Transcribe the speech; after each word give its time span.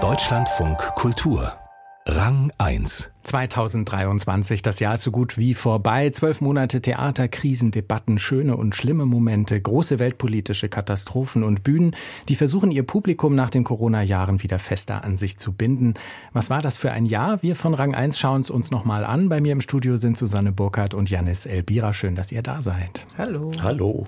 Deutschlandfunk 0.00 0.78
Kultur 0.94 1.52
Rang 2.06 2.52
1 2.56 3.10
2023, 3.24 4.62
das 4.62 4.78
Jahr 4.78 4.94
ist 4.94 5.02
so 5.02 5.10
gut 5.10 5.36
wie 5.36 5.52
vorbei. 5.52 6.08
Zwölf 6.10 6.40
Monate 6.40 6.80
Theater, 6.80 7.26
Krisen, 7.26 7.72
Debatten, 7.72 8.20
schöne 8.20 8.56
und 8.56 8.76
schlimme 8.76 9.04
Momente, 9.04 9.60
große 9.60 9.98
weltpolitische 9.98 10.68
Katastrophen 10.68 11.42
und 11.42 11.64
Bühnen, 11.64 11.96
die 12.28 12.36
versuchen, 12.36 12.70
ihr 12.70 12.84
Publikum 12.84 13.34
nach 13.34 13.50
den 13.50 13.64
Corona-Jahren 13.64 14.44
wieder 14.44 14.60
fester 14.60 15.02
an 15.02 15.16
sich 15.16 15.36
zu 15.36 15.52
binden. 15.52 15.94
Was 16.32 16.50
war 16.50 16.62
das 16.62 16.76
für 16.76 16.92
ein 16.92 17.04
Jahr? 17.04 17.42
Wir 17.42 17.56
von 17.56 17.74
Rang 17.74 17.96
1 17.96 18.16
schauen 18.16 18.42
es 18.42 18.50
uns 18.50 18.70
nochmal 18.70 19.04
an. 19.04 19.28
Bei 19.28 19.40
mir 19.40 19.50
im 19.50 19.60
Studio 19.60 19.96
sind 19.96 20.16
Susanne 20.16 20.52
Burkhardt 20.52 20.94
und 20.94 21.10
Janis 21.10 21.46
Elbira. 21.46 21.92
Schön, 21.92 22.14
dass 22.14 22.30
ihr 22.30 22.42
da 22.42 22.62
seid. 22.62 23.06
Hallo. 23.18 23.50
Hallo. 23.60 24.04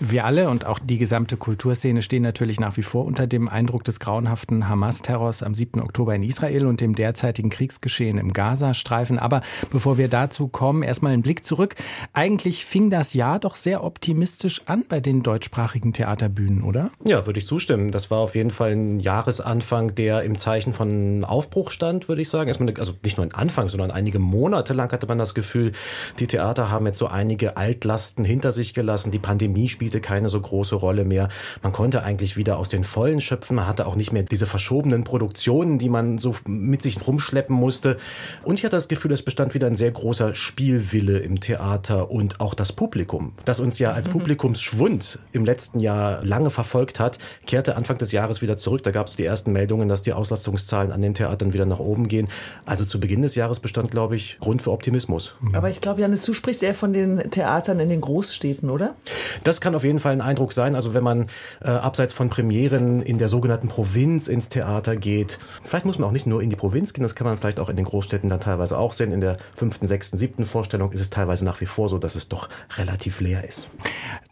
Wir 0.00 0.24
alle 0.24 0.50
und 0.50 0.66
auch 0.66 0.80
die 0.80 0.98
gesamte 0.98 1.36
Kulturszene 1.36 2.02
stehen 2.02 2.24
natürlich 2.24 2.58
nach 2.58 2.76
wie 2.76 2.82
vor 2.82 3.04
unter 3.04 3.28
dem 3.28 3.48
Eindruck 3.48 3.84
des 3.84 4.00
grauenhaften 4.00 4.68
Hamas-Terrors 4.68 5.44
am 5.44 5.54
7. 5.54 5.80
Oktober 5.80 6.14
in 6.16 6.24
Israel 6.24 6.66
und 6.66 6.80
dem 6.80 6.96
derzeitigen 6.96 7.48
Kriegsgeschehen 7.48 8.18
im 8.18 8.32
Gazastreifen. 8.32 9.20
Aber 9.20 9.42
bevor 9.70 9.96
wir 9.96 10.08
dazu 10.08 10.48
kommen, 10.48 10.82
erstmal 10.82 11.12
einen 11.12 11.22
Blick 11.22 11.44
zurück. 11.44 11.76
Eigentlich 12.12 12.64
fing 12.64 12.90
das 12.90 13.14
Jahr 13.14 13.38
doch 13.38 13.54
sehr 13.54 13.84
optimistisch 13.84 14.62
an 14.66 14.84
bei 14.88 14.98
den 14.98 15.22
deutschsprachigen 15.22 15.92
Theaterbühnen, 15.92 16.62
oder? 16.64 16.90
Ja, 17.04 17.26
würde 17.26 17.38
ich 17.38 17.46
zustimmen. 17.46 17.92
Das 17.92 18.10
war 18.10 18.18
auf 18.18 18.34
jeden 18.34 18.50
Fall 18.50 18.72
ein 18.72 18.98
Jahresanfang, 18.98 19.94
der 19.94 20.24
im 20.24 20.36
Zeichen 20.36 20.72
von 20.72 21.24
Aufbruch 21.24 21.70
stand, 21.70 22.08
würde 22.08 22.20
ich 22.20 22.28
sagen. 22.28 22.48
Erstmal, 22.48 22.74
also 22.78 22.94
nicht 23.04 23.16
nur 23.16 23.26
ein 23.26 23.34
Anfang, 23.34 23.68
sondern 23.68 23.92
einige 23.92 24.18
Monate 24.18 24.72
lang 24.72 24.90
hatte 24.90 25.06
man 25.06 25.18
das 25.18 25.34
Gefühl, 25.34 25.70
die 26.18 26.26
Theater 26.26 26.68
haben 26.68 26.86
jetzt 26.86 26.98
so 26.98 27.06
einige 27.06 27.56
Altlasten 27.56 28.24
hinter 28.24 28.50
sich 28.50 28.74
gelassen. 28.74 29.12
Die 29.12 29.20
Pandemie 29.20 29.68
spielt 29.68 29.83
spielte 29.84 30.00
keine 30.00 30.30
so 30.30 30.40
große 30.40 30.76
Rolle 30.76 31.04
mehr. 31.04 31.28
Man 31.62 31.72
konnte 31.72 32.02
eigentlich 32.02 32.38
wieder 32.38 32.56
aus 32.56 32.70
den 32.70 32.84
Vollen 32.84 33.20
schöpfen. 33.20 33.56
Man 33.56 33.66
hatte 33.66 33.86
auch 33.86 33.96
nicht 33.96 34.12
mehr 34.12 34.22
diese 34.22 34.46
verschobenen 34.46 35.04
Produktionen, 35.04 35.78
die 35.78 35.90
man 35.90 36.16
so 36.16 36.34
mit 36.46 36.80
sich 36.80 37.06
rumschleppen 37.06 37.54
musste. 37.54 37.98
Und 38.44 38.58
ich 38.58 38.64
hatte 38.64 38.76
das 38.76 38.88
Gefühl, 38.88 39.12
es 39.12 39.22
bestand 39.22 39.52
wieder 39.52 39.66
ein 39.66 39.76
sehr 39.76 39.90
großer 39.90 40.34
Spielwille 40.34 41.18
im 41.18 41.40
Theater 41.40 42.10
und 42.10 42.40
auch 42.40 42.54
das 42.54 42.72
Publikum, 42.72 43.34
das 43.44 43.60
uns 43.60 43.78
ja 43.78 43.92
als. 43.92 44.08
Publikumsschwund 44.14 45.18
im 45.32 45.44
letzten 45.44 45.80
Jahr 45.80 46.24
lange 46.24 46.50
verfolgt 46.50 47.00
hat, 47.00 47.18
kehrte 47.46 47.76
Anfang 47.76 47.98
des 47.98 48.12
Jahres 48.12 48.42
wieder 48.42 48.56
zurück. 48.56 48.84
Da 48.84 48.92
gab 48.92 49.08
es 49.08 49.16
die 49.16 49.24
ersten 49.24 49.52
Meldungen, 49.52 49.88
dass 49.88 50.02
die 50.02 50.12
Auslastungszahlen 50.12 50.92
an 50.92 51.00
den 51.00 51.14
Theatern 51.14 51.52
wieder 51.52 51.66
nach 51.66 51.80
oben 51.80 52.06
gehen. 52.06 52.28
Also 52.64 52.84
zu 52.84 53.00
Beginn 53.00 53.22
des 53.22 53.34
Jahres 53.34 53.58
bestand, 53.58 53.90
glaube 53.90 54.14
ich, 54.14 54.38
Grund 54.38 54.62
für 54.62 54.70
Optimismus. 54.70 55.34
Aber 55.52 55.68
ich 55.68 55.80
glaube, 55.80 56.00
Janis, 56.00 56.22
du 56.22 56.32
sprichst 56.32 56.62
eher 56.62 56.74
von 56.74 56.92
den 56.92 57.28
Theatern 57.30 57.80
in 57.80 57.88
den 57.88 58.00
Großstädten, 58.00 58.70
oder? 58.70 58.94
Das 59.42 59.60
kann 59.60 59.73
auf 59.74 59.84
jeden 59.84 59.98
Fall 59.98 60.12
ein 60.12 60.20
Eindruck 60.20 60.52
sein. 60.52 60.74
Also 60.74 60.94
wenn 60.94 61.04
man 61.04 61.26
äh, 61.62 61.68
abseits 61.68 62.12
von 62.12 62.28
Premieren 62.28 63.02
in 63.02 63.18
der 63.18 63.28
sogenannten 63.28 63.68
Provinz 63.68 64.28
ins 64.28 64.48
Theater 64.48 64.96
geht, 64.96 65.38
vielleicht 65.64 65.86
muss 65.86 65.98
man 65.98 66.08
auch 66.08 66.12
nicht 66.12 66.26
nur 66.26 66.42
in 66.42 66.50
die 66.50 66.56
Provinz 66.56 66.92
gehen, 66.92 67.02
das 67.02 67.14
kann 67.14 67.26
man 67.26 67.38
vielleicht 67.38 67.60
auch 67.60 67.68
in 67.68 67.76
den 67.76 67.84
Großstädten 67.84 68.28
dann 68.28 68.40
teilweise 68.40 68.78
auch 68.78 68.92
sehen. 68.92 69.12
In 69.12 69.20
der 69.20 69.36
fünften, 69.54 69.86
sechsten, 69.86 70.18
siebten 70.18 70.44
Vorstellung 70.44 70.92
ist 70.92 71.00
es 71.00 71.10
teilweise 71.10 71.44
nach 71.44 71.60
wie 71.60 71.66
vor 71.66 71.88
so, 71.88 71.98
dass 71.98 72.14
es 72.14 72.28
doch 72.28 72.48
relativ 72.76 73.20
leer 73.20 73.44
ist. 73.44 73.70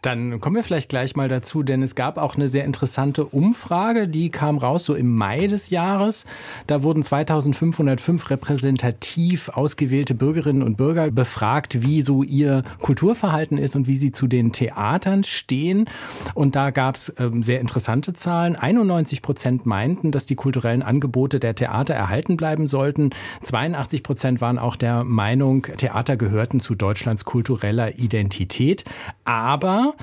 Dann 0.01 0.39
kommen 0.39 0.55
wir 0.55 0.63
vielleicht 0.63 0.89
gleich 0.89 1.15
mal 1.15 1.29
dazu, 1.29 1.63
denn 1.63 1.81
es 1.81 1.95
gab 1.95 2.17
auch 2.17 2.35
eine 2.35 2.49
sehr 2.49 2.65
interessante 2.65 3.25
Umfrage, 3.25 4.07
die 4.07 4.29
kam 4.29 4.57
raus 4.57 4.85
so 4.85 4.95
im 4.95 5.15
Mai 5.15 5.47
des 5.47 5.69
Jahres. 5.69 6.25
Da 6.67 6.83
wurden 6.83 7.03
2505 7.03 8.29
repräsentativ 8.29 9.49
ausgewählte 9.49 10.15
Bürgerinnen 10.15 10.63
und 10.63 10.75
Bürger 10.75 11.09
befragt, 11.11 11.81
wie 11.81 12.01
so 12.01 12.23
ihr 12.23 12.63
Kulturverhalten 12.81 13.57
ist 13.57 13.75
und 13.75 13.87
wie 13.87 13.95
sie 13.95 14.11
zu 14.11 14.27
den 14.27 14.51
Theatern 14.51 15.23
stehen. 15.33 15.89
Und 16.33 16.55
da 16.55 16.71
gab 16.71 16.95
es 16.95 17.13
ähm, 17.17 17.43
sehr 17.43 17.59
interessante 17.59 18.13
Zahlen. 18.13 18.55
91 18.55 19.21
Prozent 19.21 19.65
meinten, 19.65 20.11
dass 20.11 20.25
die 20.25 20.35
kulturellen 20.35 20.81
Angebote 20.81 21.39
der 21.39 21.55
Theater 21.55 21.93
erhalten 21.93 22.37
bleiben 22.37 22.67
sollten. 22.67 23.11
82 23.41 24.03
Prozent 24.03 24.41
waren 24.41 24.57
auch 24.57 24.75
der 24.75 25.03
Meinung, 25.03 25.63
Theater 25.63 26.17
gehörten 26.17 26.59
zu 26.59 26.75
Deutschlands 26.75 27.25
kultureller 27.25 27.97
Identität. 27.97 28.85
Aber 29.25 29.95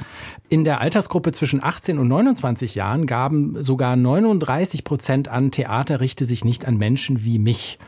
in 0.49 0.65
der 0.65 0.81
Altersgruppe 0.81 1.33
zwischen 1.33 1.63
18 1.63 1.99
und 1.99 2.09
29 2.09 2.75
Jahren 2.75 3.07
gaben 3.07 3.63
sogar 3.63 3.97
39 3.97 4.85
Prozent 4.85 5.29
an, 5.29 5.51
Theater 5.51 6.01
richte 6.01 6.25
sich 6.25 6.45
nicht 6.45 6.67
an 6.67 6.77
Menschen 6.77 7.25
wie 7.25 7.39
mich. 7.39 7.79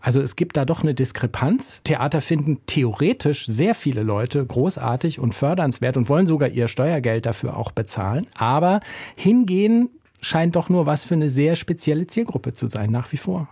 Also 0.00 0.20
es 0.20 0.36
gibt 0.36 0.56
da 0.56 0.64
doch 0.64 0.82
eine 0.82 0.94
Diskrepanz. 0.94 1.80
Theater 1.84 2.20
finden 2.20 2.60
theoretisch 2.66 3.46
sehr 3.46 3.74
viele 3.74 4.02
Leute 4.02 4.44
großartig 4.44 5.18
und 5.18 5.34
fördernswert 5.34 5.96
und 5.96 6.08
wollen 6.08 6.26
sogar 6.26 6.48
ihr 6.48 6.68
Steuergeld 6.68 7.26
dafür 7.26 7.56
auch 7.56 7.72
bezahlen. 7.72 8.26
Aber 8.36 8.80
hingehen 9.16 9.90
scheint 10.20 10.56
doch 10.56 10.68
nur 10.68 10.86
was 10.86 11.04
für 11.04 11.14
eine 11.14 11.30
sehr 11.30 11.56
spezielle 11.56 12.06
Zielgruppe 12.06 12.52
zu 12.52 12.66
sein, 12.66 12.90
nach 12.90 13.12
wie 13.12 13.16
vor. 13.16 13.48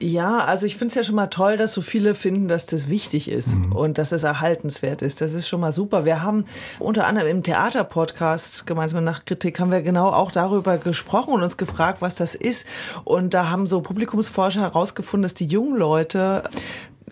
Ja, 0.00 0.38
also 0.38 0.66
ich 0.66 0.76
finde 0.76 0.90
es 0.90 0.94
ja 0.94 1.04
schon 1.04 1.16
mal 1.16 1.26
toll, 1.26 1.56
dass 1.56 1.72
so 1.72 1.82
viele 1.82 2.14
finden, 2.14 2.48
dass 2.48 2.66
das 2.66 2.88
wichtig 2.88 3.28
ist 3.28 3.56
mhm. 3.56 3.72
und 3.72 3.98
dass 3.98 4.12
es 4.12 4.22
erhaltenswert 4.22 5.02
ist. 5.02 5.20
Das 5.20 5.32
ist 5.32 5.48
schon 5.48 5.60
mal 5.60 5.72
super. 5.72 6.04
Wir 6.04 6.22
haben 6.22 6.44
unter 6.78 7.06
anderem 7.06 7.28
im 7.28 7.42
Theaterpodcast 7.42 8.66
gemeinsam 8.66 9.04
nach 9.04 9.24
Kritik 9.24 9.58
haben 9.58 9.72
wir 9.72 9.82
genau 9.82 10.10
auch 10.10 10.30
darüber 10.30 10.78
gesprochen 10.78 11.34
und 11.34 11.42
uns 11.42 11.56
gefragt, 11.56 12.00
was 12.00 12.14
das 12.14 12.34
ist. 12.34 12.66
Und 13.04 13.34
da 13.34 13.50
haben 13.50 13.66
so 13.66 13.80
Publikumsforscher 13.80 14.60
herausgefunden, 14.60 15.22
dass 15.22 15.34
die 15.34 15.46
jungen 15.46 15.76
Leute 15.76 16.44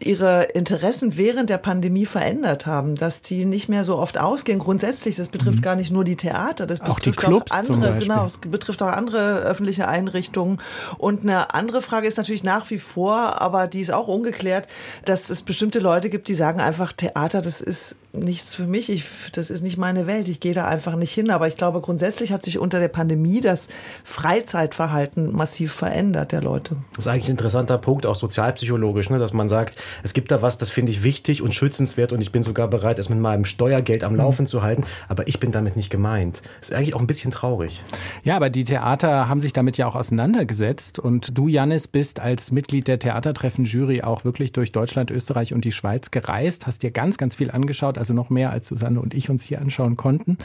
ihre 0.00 0.44
Interessen 0.54 1.16
während 1.16 1.50
der 1.50 1.58
Pandemie 1.58 2.06
verändert 2.06 2.66
haben, 2.66 2.94
dass 2.94 3.22
die 3.22 3.44
nicht 3.44 3.68
mehr 3.68 3.84
so 3.84 3.98
oft 3.98 4.18
ausgehen. 4.18 4.58
Grundsätzlich, 4.58 5.16
das 5.16 5.28
betrifft 5.28 5.58
mhm. 5.58 5.62
gar 5.62 5.76
nicht 5.76 5.90
nur 5.90 6.04
die 6.04 6.16
Theater, 6.16 6.66
das 6.66 6.80
auch 6.80 6.96
betrifft 6.96 7.06
die 7.06 7.24
Clubs 7.26 7.52
auch 7.52 7.56
andere, 7.56 7.98
genau, 7.98 8.26
es 8.26 8.38
betrifft 8.38 8.82
auch 8.82 8.88
andere 8.88 9.40
öffentliche 9.40 9.88
Einrichtungen. 9.88 10.58
Und 10.98 11.22
eine 11.22 11.54
andere 11.54 11.82
Frage 11.82 12.06
ist 12.06 12.16
natürlich 12.16 12.44
nach 12.44 12.68
wie 12.70 12.78
vor, 12.78 13.40
aber 13.40 13.66
die 13.66 13.80
ist 13.80 13.92
auch 13.92 14.08
ungeklärt, 14.08 14.68
dass 15.04 15.30
es 15.30 15.42
bestimmte 15.42 15.78
Leute 15.78 16.10
gibt, 16.10 16.28
die 16.28 16.34
sagen 16.34 16.60
einfach, 16.60 16.92
Theater, 16.92 17.40
das 17.42 17.60
ist 17.60 17.96
nichts 18.18 18.54
für 18.54 18.66
mich, 18.66 18.90
ich, 18.90 19.04
das 19.32 19.50
ist 19.50 19.62
nicht 19.62 19.78
meine 19.78 20.06
Welt, 20.06 20.28
ich 20.28 20.40
gehe 20.40 20.54
da 20.54 20.66
einfach 20.66 20.96
nicht 20.96 21.12
hin. 21.12 21.30
Aber 21.30 21.48
ich 21.48 21.56
glaube, 21.56 21.80
grundsätzlich 21.80 22.32
hat 22.32 22.44
sich 22.44 22.58
unter 22.58 22.80
der 22.80 22.88
Pandemie 22.88 23.40
das 23.40 23.68
Freizeitverhalten 24.04 25.34
massiv 25.34 25.72
verändert 25.72 26.32
der 26.32 26.42
Leute. 26.42 26.76
Das 26.94 27.06
ist 27.06 27.12
eigentlich 27.12 27.28
ein 27.28 27.32
interessanter 27.32 27.78
Punkt, 27.78 28.06
auch 28.06 28.14
sozialpsychologisch, 28.14 29.10
ne, 29.10 29.18
dass 29.18 29.32
man 29.32 29.48
sagt, 29.48 29.76
es 30.02 30.14
gibt 30.14 30.30
da 30.30 30.42
was, 30.42 30.58
das 30.58 30.70
finde 30.70 30.92
ich 30.92 31.02
wichtig 31.02 31.42
und 31.42 31.54
schützenswert 31.54 32.12
und 32.12 32.20
ich 32.20 32.32
bin 32.32 32.42
sogar 32.42 32.68
bereit, 32.68 32.98
es 32.98 33.08
mit 33.08 33.18
meinem 33.18 33.44
Steuergeld 33.44 34.04
am 34.04 34.16
Laufen 34.16 34.42
mhm. 34.42 34.46
zu 34.46 34.62
halten, 34.62 34.84
aber 35.08 35.28
ich 35.28 35.40
bin 35.40 35.52
damit 35.52 35.76
nicht 35.76 35.90
gemeint. 35.90 36.42
Das 36.60 36.70
ist 36.70 36.76
eigentlich 36.76 36.94
auch 36.94 37.00
ein 37.00 37.06
bisschen 37.06 37.30
traurig. 37.30 37.82
Ja, 38.22 38.36
aber 38.36 38.50
die 38.50 38.64
Theater 38.64 39.28
haben 39.28 39.40
sich 39.40 39.52
damit 39.52 39.76
ja 39.76 39.86
auch 39.86 39.94
auseinandergesetzt 39.94 40.98
und 40.98 41.36
du, 41.36 41.48
Janis, 41.48 41.88
bist 41.88 42.20
als 42.20 42.52
Mitglied 42.52 42.88
der 42.88 42.98
Theatertreffen-Jury 42.98 44.02
auch 44.02 44.24
wirklich 44.24 44.52
durch 44.52 44.72
Deutschland, 44.72 45.10
Österreich 45.10 45.54
und 45.54 45.64
die 45.64 45.72
Schweiz 45.72 46.10
gereist, 46.10 46.66
hast 46.66 46.82
dir 46.82 46.90
ganz, 46.90 47.18
ganz 47.18 47.34
viel 47.34 47.50
angeschaut, 47.50 47.98
also 47.98 48.05
noch 48.14 48.30
mehr 48.30 48.50
als 48.50 48.68
Susanne 48.68 49.00
und 49.00 49.14
ich 49.14 49.30
uns 49.30 49.44
hier 49.44 49.60
anschauen 49.60 49.96
konnten. 49.96 50.38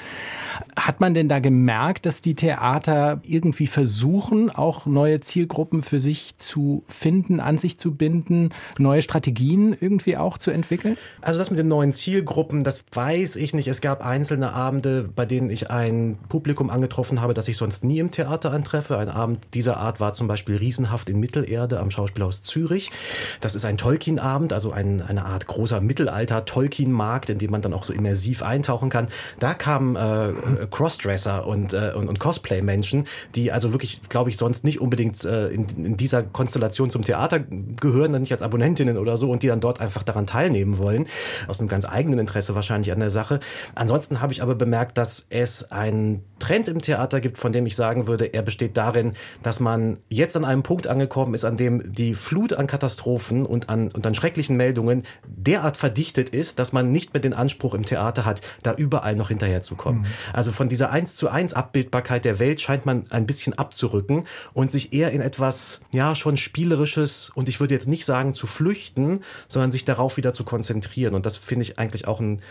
Hat 0.76 1.00
man 1.00 1.14
denn 1.14 1.28
da 1.28 1.40
gemerkt, 1.40 2.06
dass 2.06 2.22
die 2.22 2.36
Theater 2.36 3.22
irgendwie 3.24 3.68
versuchen, 3.68 4.50
auch 4.50 4.86
neue 4.86 5.20
Zielgruppen 5.22 5.82
für 5.84 6.00
sich 6.00 6.38
zu 6.38 6.84
finden, 6.88 7.40
an 7.40 7.58
sich 7.58 7.78
zu 7.78 7.96
binden, 7.96 8.50
neue 8.78 9.02
Strategien 9.02 9.22
Strategien 9.22 9.76
irgendwie 9.80 10.18
auch 10.18 10.38
zu 10.38 10.52
entwickeln? 10.52 10.98
Also 11.22 11.40
das 11.40 11.50
mit 11.50 11.60
den 11.60 11.68
neuen 11.68 11.94
Zielgruppen, 11.94 12.64
das 12.64 12.84
weiß 12.92 13.36
ich 13.36 13.54
nicht. 13.54 13.68
Es 13.68 13.82
gab 13.82 14.06
einzelne 14.06 14.54
Abende, 14.54 15.10
bei 15.16 15.26
denen 15.26 15.50
ich 15.50 15.70
ein 15.70 16.18
Publikum 16.30 16.70
angetroffen 16.70 17.22
habe, 17.22 17.34
das 17.34 17.48
ich 17.48 17.58
sonst 17.58 17.84
nie 17.84 18.00
im 18.00 18.12
Theater 18.12 18.52
antreffe. 18.52 18.98
Ein 18.98 19.10
Abend 19.10 19.40
dieser 19.54 19.78
Art 19.78 20.00
war 20.00 20.14
zum 20.14 20.28
Beispiel 20.28 20.56
Riesenhaft 20.56 21.10
in 21.10 21.20
Mittelerde 21.20 21.80
am 21.80 21.92
Schauspielhaus 21.92 22.42
Zürich. 22.42 22.92
Das 23.40 23.56
ist 23.56 23.66
ein 23.66 23.78
Tolkien-Abend, 23.78 24.54
also 24.54 24.72
ein, 24.72 25.02
eine 25.02 25.26
Art 25.26 25.48
großer 25.48 25.82
Mittelalter-Tolkien-Markt, 25.82 27.30
in 27.30 27.38
dem 27.38 27.51
man 27.52 27.62
dann 27.62 27.74
auch 27.74 27.84
so 27.84 27.94
immersiv 27.94 28.42
eintauchen 28.42 28.90
kann. 28.90 29.08
Da 29.40 29.54
kamen 29.54 29.96
äh, 29.96 30.34
Crossdresser 30.70 31.46
und, 31.46 31.74
äh, 31.74 31.92
und, 31.96 32.08
und 32.08 32.20
Cosplay-Menschen, 32.20 33.08
die 33.36 33.52
also 33.52 33.74
wirklich, 33.74 34.02
glaube 34.10 34.30
ich, 34.30 34.38
sonst 34.38 34.64
nicht 34.64 34.82
unbedingt 34.82 35.24
äh, 35.24 35.50
in, 35.50 35.68
in 35.86 35.98
dieser 35.98 36.24
Konstellation 36.24 36.90
zum 36.90 37.04
Theater 37.04 37.40
gehören, 37.40 38.14
dann 38.14 38.22
nicht 38.22 38.32
als 38.32 38.42
Abonnentinnen 38.42 38.98
oder 38.98 39.18
so 39.18 39.30
und 39.30 39.44
die 39.44 39.48
dann 39.48 39.62
dort 39.62 39.82
einfach 39.82 40.04
daran 40.04 40.26
teilnehmen 40.26 40.78
wollen, 40.78 41.08
aus 41.48 41.60
einem 41.60 41.70
ganz 41.70 41.86
eigenen 41.86 42.20
Interesse 42.20 42.56
wahrscheinlich 42.56 42.92
an 42.92 43.00
der 43.00 43.10
Sache. 43.10 43.40
Ansonsten 43.76 44.22
habe 44.22 44.34
ich 44.34 44.42
aber 44.42 44.56
bemerkt, 44.56 44.98
dass 44.98 45.26
es 45.30 45.72
einen 45.72 46.24
Trend 46.42 46.68
im 46.68 46.82
Theater 46.82 47.22
gibt, 47.22 47.38
von 47.38 47.54
dem 47.54 47.66
ich 47.66 47.78
sagen 47.78 48.08
würde, 48.08 48.26
er 48.26 48.42
besteht 48.42 48.76
darin, 48.76 49.14
dass 49.44 49.62
man 49.62 49.98
jetzt 50.10 50.36
an 50.36 50.44
einem 50.44 50.64
Punkt 50.64 50.88
angekommen 50.88 51.34
ist, 51.34 51.46
an 51.46 51.56
dem 51.56 51.94
die 51.94 52.16
Flut 52.16 52.52
an 52.52 52.68
Katastrophen 52.68 53.46
und 53.46 53.70
an, 53.70 53.90
und 53.90 54.06
an 54.06 54.16
schrecklichen 54.16 54.58
Meldungen 54.58 55.04
derart 55.26 55.78
verdichtet 55.78 56.30
ist, 56.30 56.60
dass 56.60 56.74
man 56.74 56.92
nicht 56.92 57.14
mehr 57.14 57.22
den 57.22 57.34
Anspruch 57.34 57.74
im 57.74 57.86
Theater 57.86 58.26
hat, 58.26 58.42
da 58.64 58.74
überall 58.74 59.16
noch 59.16 59.30
hinterherzukommen. 59.30 60.02
Mhm. 60.02 60.08
Also 60.34 60.52
von 60.52 60.68
dieser 60.68 60.92
eins 60.92 61.16
zu 61.16 61.30
eins 61.30 61.54
Abbildbarkeit 61.54 62.26
der 62.26 62.40
Welt 62.40 62.62
scheint 62.62 62.86
man 62.86 63.06
ein 63.12 63.26
bisschen 63.26 63.54
abzurücken 63.54 64.26
und 64.54 64.72
sich 64.72 64.94
eher 64.94 65.12
in 65.12 65.22
etwas, 65.22 65.82
ja, 65.94 66.16
schon 66.16 66.38
spielerisches 66.38 67.32
und 67.34 67.48
ich 67.48 67.60
würde 67.60 67.74
jetzt 67.74 67.88
nicht 67.88 68.06
sagen 68.06 68.34
zu 68.34 68.48
flüchten, 68.48 69.22
sondern 69.48 69.72
sich 69.72 69.86
darauf 69.86 70.18
wieder 70.18 70.34
zu 70.34 70.44
konzentrieren. 70.44 71.14
Und 71.14 71.26
das 71.26 71.38
finde 71.38 71.64
ich 71.64 71.80
eigentlich 71.80 72.08
auch 72.08 72.20
einen 72.20 72.42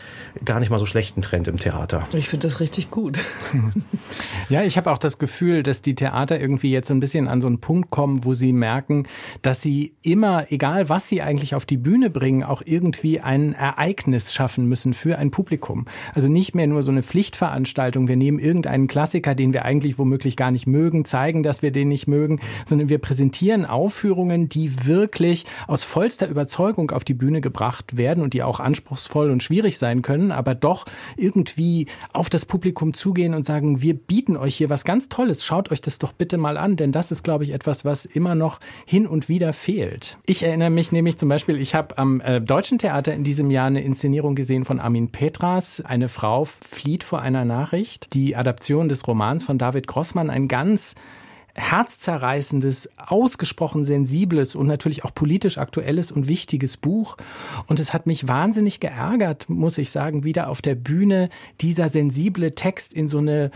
gar 0.44 0.60
nicht 0.60 0.70
mal 0.70 0.78
so 0.78 0.86
schlechten 0.86 1.22
Trend 1.22 1.48
im 1.48 1.58
Theater. 1.58 2.06
Ich 2.12 2.28
finde 2.28 2.48
das 2.48 2.60
richtig 2.60 2.90
gut. 2.90 3.18
Ja, 4.48 4.62
ich 4.62 4.76
habe 4.76 4.90
auch 4.90 4.98
das 4.98 5.18
Gefühl, 5.18 5.62
dass 5.62 5.82
die 5.82 5.94
Theater 5.94 6.40
irgendwie 6.40 6.70
jetzt 6.70 6.90
ein 6.90 7.00
bisschen 7.00 7.28
an 7.28 7.40
so 7.40 7.46
einen 7.46 7.60
Punkt 7.60 7.90
kommen, 7.90 8.24
wo 8.24 8.34
sie 8.34 8.52
merken, 8.52 9.06
dass 9.42 9.62
sie 9.62 9.94
immer, 10.02 10.50
egal 10.50 10.88
was 10.88 11.08
sie 11.08 11.22
eigentlich 11.22 11.54
auf 11.54 11.66
die 11.66 11.76
Bühne 11.76 12.10
bringen, 12.10 12.42
auch 12.42 12.62
irgendwie 12.64 13.20
ein 13.20 13.52
Ereignis 13.52 14.34
schaffen 14.34 14.66
müssen 14.66 14.92
für 14.92 15.18
ein 15.18 15.30
Publikum. 15.30 15.84
Also 16.14 16.28
nicht 16.28 16.54
mehr 16.54 16.66
nur 16.66 16.82
so 16.82 16.90
eine 16.90 17.02
Pflichtveranstaltung, 17.02 18.08
wir 18.08 18.16
nehmen 18.16 18.38
irgendeinen 18.38 18.88
Klassiker, 18.88 19.34
den 19.34 19.52
wir 19.52 19.64
eigentlich 19.64 19.98
womöglich 19.98 20.36
gar 20.36 20.50
nicht 20.50 20.66
mögen, 20.66 21.04
zeigen, 21.04 21.42
dass 21.42 21.62
wir 21.62 21.70
den 21.70 21.88
nicht 21.88 22.08
mögen, 22.08 22.40
sondern 22.66 22.88
wir 22.88 22.98
präsentieren 22.98 23.64
Aufführungen, 23.64 24.48
die 24.48 24.86
wirklich 24.86 25.44
aus 25.68 25.84
vollster 25.84 26.28
Überzeugung 26.28 26.90
auf 26.90 27.04
die 27.04 27.14
Bühne 27.14 27.40
gebracht 27.40 27.96
werden 27.96 28.22
und 28.22 28.34
die 28.34 28.42
auch 28.42 28.58
anspruchsvoll 28.58 29.30
und 29.30 29.42
schwierig 29.42 29.78
sein 29.78 30.02
können, 30.02 30.32
aber 30.32 30.54
doch 30.54 30.86
irgendwie 31.16 31.86
auf 32.12 32.30
das 32.30 32.46
Publikum 32.46 32.94
zugehen 32.94 33.34
und 33.34 33.44
sagen, 33.44 33.69
wir 33.78 33.94
bieten 33.94 34.36
euch 34.36 34.56
hier 34.56 34.70
was 34.70 34.84
ganz 34.84 35.08
Tolles, 35.08 35.44
schaut 35.44 35.70
euch 35.70 35.80
das 35.80 35.98
doch 35.98 36.12
bitte 36.12 36.38
mal 36.38 36.56
an, 36.56 36.76
denn 36.76 36.92
das 36.92 37.12
ist, 37.12 37.22
glaube 37.22 37.44
ich, 37.44 37.52
etwas, 37.52 37.84
was 37.84 38.04
immer 38.04 38.34
noch 38.34 38.60
hin 38.86 39.06
und 39.06 39.28
wieder 39.28 39.52
fehlt. 39.52 40.18
Ich 40.26 40.42
erinnere 40.42 40.70
mich 40.70 40.92
nämlich 40.92 41.16
zum 41.16 41.28
Beispiel, 41.28 41.60
ich 41.60 41.74
habe 41.74 41.96
am 41.98 42.20
äh, 42.20 42.40
Deutschen 42.40 42.78
Theater 42.78 43.14
in 43.14 43.24
diesem 43.24 43.50
Jahr 43.50 43.66
eine 43.66 43.82
Inszenierung 43.82 44.34
gesehen 44.34 44.64
von 44.64 44.80
Armin 44.80 45.12
Petras. 45.12 45.80
Eine 45.80 46.08
Frau 46.08 46.44
flieht 46.44 47.04
vor 47.04 47.20
einer 47.20 47.44
Nachricht. 47.44 48.12
Die 48.14 48.36
Adaption 48.36 48.88
des 48.88 49.06
Romans 49.06 49.44
von 49.44 49.58
David 49.58 49.86
Grossmann, 49.86 50.30
ein 50.30 50.48
ganz 50.48 50.94
herzzerreißendes, 51.54 52.90
ausgesprochen 52.96 53.84
sensibles 53.84 54.54
und 54.54 54.66
natürlich 54.66 55.04
auch 55.04 55.14
politisch 55.14 55.58
aktuelles 55.58 56.12
und 56.12 56.28
wichtiges 56.28 56.76
Buch. 56.76 57.16
Und 57.66 57.80
es 57.80 57.92
hat 57.92 58.06
mich 58.06 58.28
wahnsinnig 58.28 58.80
geärgert, 58.80 59.48
muss 59.48 59.78
ich 59.78 59.90
sagen, 59.90 60.24
wieder 60.24 60.48
auf 60.48 60.62
der 60.62 60.74
Bühne 60.74 61.28
dieser 61.60 61.88
sensible 61.88 62.54
Text 62.54 62.92
in 62.92 63.08
so 63.08 63.18
eine 63.18 63.50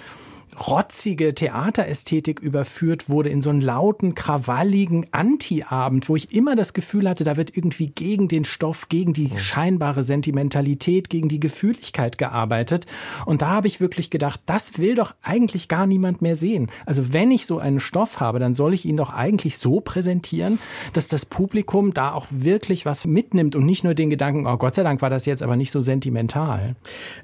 rotzige 0.68 1.34
Theaterästhetik 1.34 2.40
überführt 2.40 3.08
wurde, 3.08 3.30
in 3.30 3.40
so 3.40 3.50
einen 3.50 3.60
lauten, 3.60 4.14
krawalligen 4.14 5.06
Anti-Abend, 5.12 6.08
wo 6.08 6.16
ich 6.16 6.34
immer 6.34 6.56
das 6.56 6.72
Gefühl 6.72 7.08
hatte, 7.08 7.24
da 7.24 7.36
wird 7.36 7.56
irgendwie 7.56 7.88
gegen 7.88 8.28
den 8.28 8.44
Stoff, 8.44 8.88
gegen 8.88 9.12
die 9.12 9.30
scheinbare 9.36 10.02
Sentimentalität, 10.02 11.10
gegen 11.10 11.28
die 11.28 11.40
Gefühligkeit 11.40 12.18
gearbeitet. 12.18 12.86
Und 13.26 13.42
da 13.42 13.48
habe 13.48 13.66
ich 13.66 13.80
wirklich 13.80 14.10
gedacht, 14.10 14.40
das 14.46 14.78
will 14.78 14.94
doch 14.94 15.14
eigentlich 15.22 15.68
gar 15.68 15.86
niemand 15.86 16.22
mehr 16.22 16.36
sehen. 16.36 16.70
Also 16.86 17.12
wenn 17.12 17.30
ich 17.30 17.46
so 17.46 17.58
einen 17.58 17.80
Stoff 17.80 18.20
habe, 18.20 18.38
dann 18.38 18.54
soll 18.54 18.74
ich 18.74 18.84
ihn 18.84 18.96
doch 18.96 19.12
eigentlich 19.12 19.58
so 19.58 19.80
präsentieren, 19.80 20.58
dass 20.92 21.08
das 21.08 21.26
Publikum 21.26 21.94
da 21.94 22.12
auch 22.12 22.26
wirklich 22.30 22.86
was 22.86 23.04
mitnimmt 23.06 23.56
und 23.56 23.66
nicht 23.66 23.84
nur 23.84 23.94
den 23.94 24.10
Gedanken, 24.10 24.46
oh 24.46 24.56
Gott 24.56 24.74
sei 24.74 24.82
Dank 24.82 25.02
war 25.02 25.10
das 25.10 25.26
jetzt 25.26 25.42
aber 25.42 25.56
nicht 25.56 25.70
so 25.70 25.80
sentimental. 25.80 26.76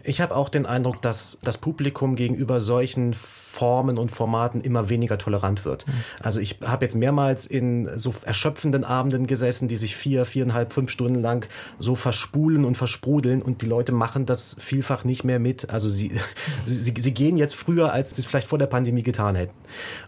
Ich 0.03 0.21
habe 0.21 0.35
auch 0.35 0.49
den 0.49 0.67
Eindruck, 0.67 1.03
dass 1.03 1.39
das 1.43 1.59
Publikum 1.59 2.17
gegenüber 2.17 2.61
solchen 2.61 3.10
Formen 3.17 3.99
und 3.99 4.12
Formaten 4.12 4.61
immer 4.61 4.89
weniger 4.89 5.19
tolerant 5.19 5.65
wird. 5.65 5.87
Mhm. 5.87 5.93
Also 6.23 6.39
ich 6.39 6.59
habe 6.65 6.85
jetzt 6.85 6.95
mehrmals 6.95 7.47
in 7.47 7.91
so 7.99 8.15
erschöpfenden 8.25 8.85
Abenden 8.85 9.27
gesessen, 9.27 9.67
die 9.67 9.77
sich 9.77 9.97
vier, 9.97 10.25
viereinhalb, 10.25 10.73
fünf 10.73 10.91
Stunden 10.91 11.21
lang 11.21 11.49
so 11.81 11.97
verspulen 11.97 12.65
und 12.65 12.79
versprudeln 12.79 13.43
und 13.43 13.61
die 13.62 13.67
Leute 13.67 13.91
machen 13.91 14.25
das 14.25 14.57
vielfach 14.61 15.05
nicht 15.05 15.25
mehr 15.25 15.41
mit. 15.41 15.71
Also 15.71 15.89
sie, 15.89 16.12
sie, 16.65 16.95
sie 16.97 17.12
gehen 17.12 17.37
jetzt 17.37 17.57
früher, 17.57 17.93
als 17.93 18.11
sie 18.11 18.23
es 18.23 18.27
vielleicht 18.27 18.47
vor 18.47 18.59
der 18.59 18.67
Pandemie 18.67 19.03
getan 19.03 19.35
hätten. 19.35 19.55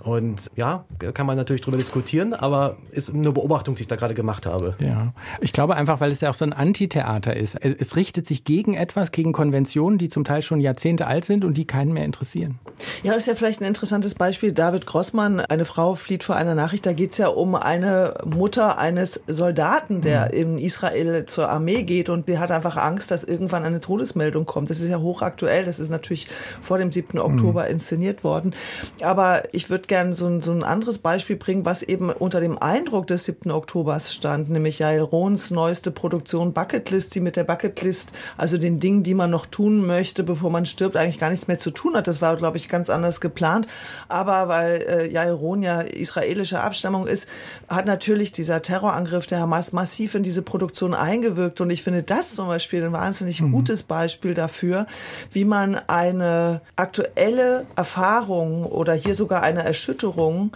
Und 0.00 0.48
ja, 0.54 0.84
kann 1.12 1.26
man 1.26 1.36
natürlich 1.36 1.62
drüber 1.62 1.78
diskutieren, 1.78 2.34
aber 2.34 2.76
ist 2.90 3.12
eine 3.12 3.32
Beobachtung, 3.32 3.74
die 3.74 3.82
ich 3.82 3.88
da 3.88 3.96
gerade 3.96 4.14
gemacht 4.14 4.46
habe. 4.46 4.76
Ja, 4.78 5.12
ich 5.40 5.52
glaube 5.52 5.74
einfach, 5.74 6.00
weil 6.00 6.12
es 6.12 6.20
ja 6.20 6.30
auch 6.30 6.34
so 6.34 6.44
ein 6.44 6.52
Antitheater 6.52 7.36
ist. 7.36 7.56
Es 7.56 7.96
richtet 7.96 8.26
sich 8.26 8.44
gegen 8.44 8.74
etwas, 8.74 9.10
gegen 9.10 9.32
Konventionen, 9.32 9.98
die 9.98 10.08
zum 10.08 10.24
Teil 10.24 10.42
schon 10.42 10.60
Jahrzehnte 10.60 11.08
alt 11.08 11.24
sind 11.24 11.44
und 11.44 11.56
die 11.56 11.66
keinen 11.66 11.92
mehr 11.92 12.04
interessieren. 12.04 12.60
Ja, 13.02 13.12
das 13.12 13.22
ist 13.22 13.26
ja 13.26 13.34
vielleicht 13.34 13.60
ein 13.60 13.64
interessantes 13.64 14.14
Beispiel. 14.14 14.52
David 14.52 14.86
Grossmann, 14.86 15.40
eine 15.40 15.64
Frau 15.64 15.94
flieht 15.94 16.24
vor 16.24 16.36
einer 16.36 16.54
Nachricht. 16.54 16.86
Da 16.86 16.92
geht 16.92 17.12
es 17.12 17.18
ja 17.18 17.28
um 17.28 17.54
eine 17.54 18.14
Mutter 18.24 18.78
eines 18.78 19.20
Soldaten, 19.26 20.02
der 20.02 20.26
mhm. 20.26 20.38
in 20.38 20.58
Israel 20.58 21.24
zur 21.26 21.48
Armee 21.48 21.82
geht 21.82 22.08
und 22.08 22.26
sie 22.26 22.38
hat 22.38 22.50
einfach 22.50 22.76
Angst, 22.76 23.10
dass 23.10 23.24
irgendwann 23.24 23.64
eine 23.64 23.80
Todesmeldung 23.80 24.46
kommt. 24.46 24.70
Das 24.70 24.80
ist 24.80 24.90
ja 24.90 24.98
hochaktuell. 24.98 25.64
Das 25.64 25.78
ist 25.78 25.90
natürlich 25.90 26.28
vor 26.60 26.78
dem 26.78 26.92
7. 26.92 27.18
Oktober 27.18 27.64
mhm. 27.64 27.72
inszeniert 27.72 28.24
worden. 28.24 28.54
Aber 29.02 29.42
ich 29.52 29.70
würde 29.70 29.86
gerne 29.86 30.14
so, 30.14 30.40
so 30.40 30.52
ein 30.52 30.64
anderes 30.64 30.98
Beispiel 30.98 31.36
bringen, 31.36 31.64
was 31.64 31.82
eben 31.82 32.10
unter 32.10 32.40
dem 32.40 32.58
Eindruck 32.58 33.06
des 33.06 33.24
7. 33.24 33.50
Oktobers 33.50 34.14
stand, 34.14 34.50
nämlich 34.50 34.78
Jael 34.78 35.00
Rohns 35.00 35.50
neueste 35.50 35.90
Produktion 35.90 36.52
Bucketlist, 36.52 37.14
die 37.14 37.20
mit 37.20 37.36
der 37.36 37.44
Bucketlist, 37.44 38.12
also 38.36 38.58
den 38.58 38.80
Dingen, 38.80 39.02
die 39.02 39.14
man 39.14 39.30
noch 39.30 39.46
tun 39.46 39.86
möchte, 39.86 40.22
bevor 40.22 40.50
man 40.50 40.66
stirbt, 40.66 40.96
eigentlich 40.96 41.18
gar 41.18 41.30
nichts 41.30 41.48
mehr 41.48 41.58
zu 41.58 41.70
tun 41.70 41.96
hat. 41.96 42.06
Das 42.06 42.20
war, 42.20 42.36
glaube 42.36 42.56
ich, 42.56 42.68
ganz 42.68 42.81
anders 42.90 43.20
geplant. 43.20 43.66
Aber 44.08 44.48
weil 44.48 44.82
äh, 44.88 45.10
Yair 45.10 45.32
Ron 45.32 45.62
ja 45.62 45.80
israelische 45.80 46.60
Abstammung 46.60 47.06
ist, 47.06 47.28
hat 47.68 47.86
natürlich 47.86 48.32
dieser 48.32 48.62
Terrorangriff 48.62 49.26
der 49.26 49.40
Hamas 49.40 49.72
massiv 49.72 50.14
in 50.14 50.22
diese 50.22 50.42
Produktion 50.42 50.94
eingewirkt. 50.94 51.60
Und 51.60 51.70
ich 51.70 51.82
finde 51.82 52.02
das 52.02 52.34
zum 52.34 52.46
Beispiel 52.48 52.84
ein 52.84 52.92
wahnsinnig 52.92 53.40
mhm. 53.40 53.52
gutes 53.52 53.82
Beispiel 53.82 54.34
dafür, 54.34 54.86
wie 55.30 55.44
man 55.44 55.76
eine 55.86 56.60
aktuelle 56.76 57.66
Erfahrung 57.76 58.64
oder 58.64 58.94
hier 58.94 59.14
sogar 59.14 59.42
eine 59.42 59.64
Erschütterung 59.64 60.52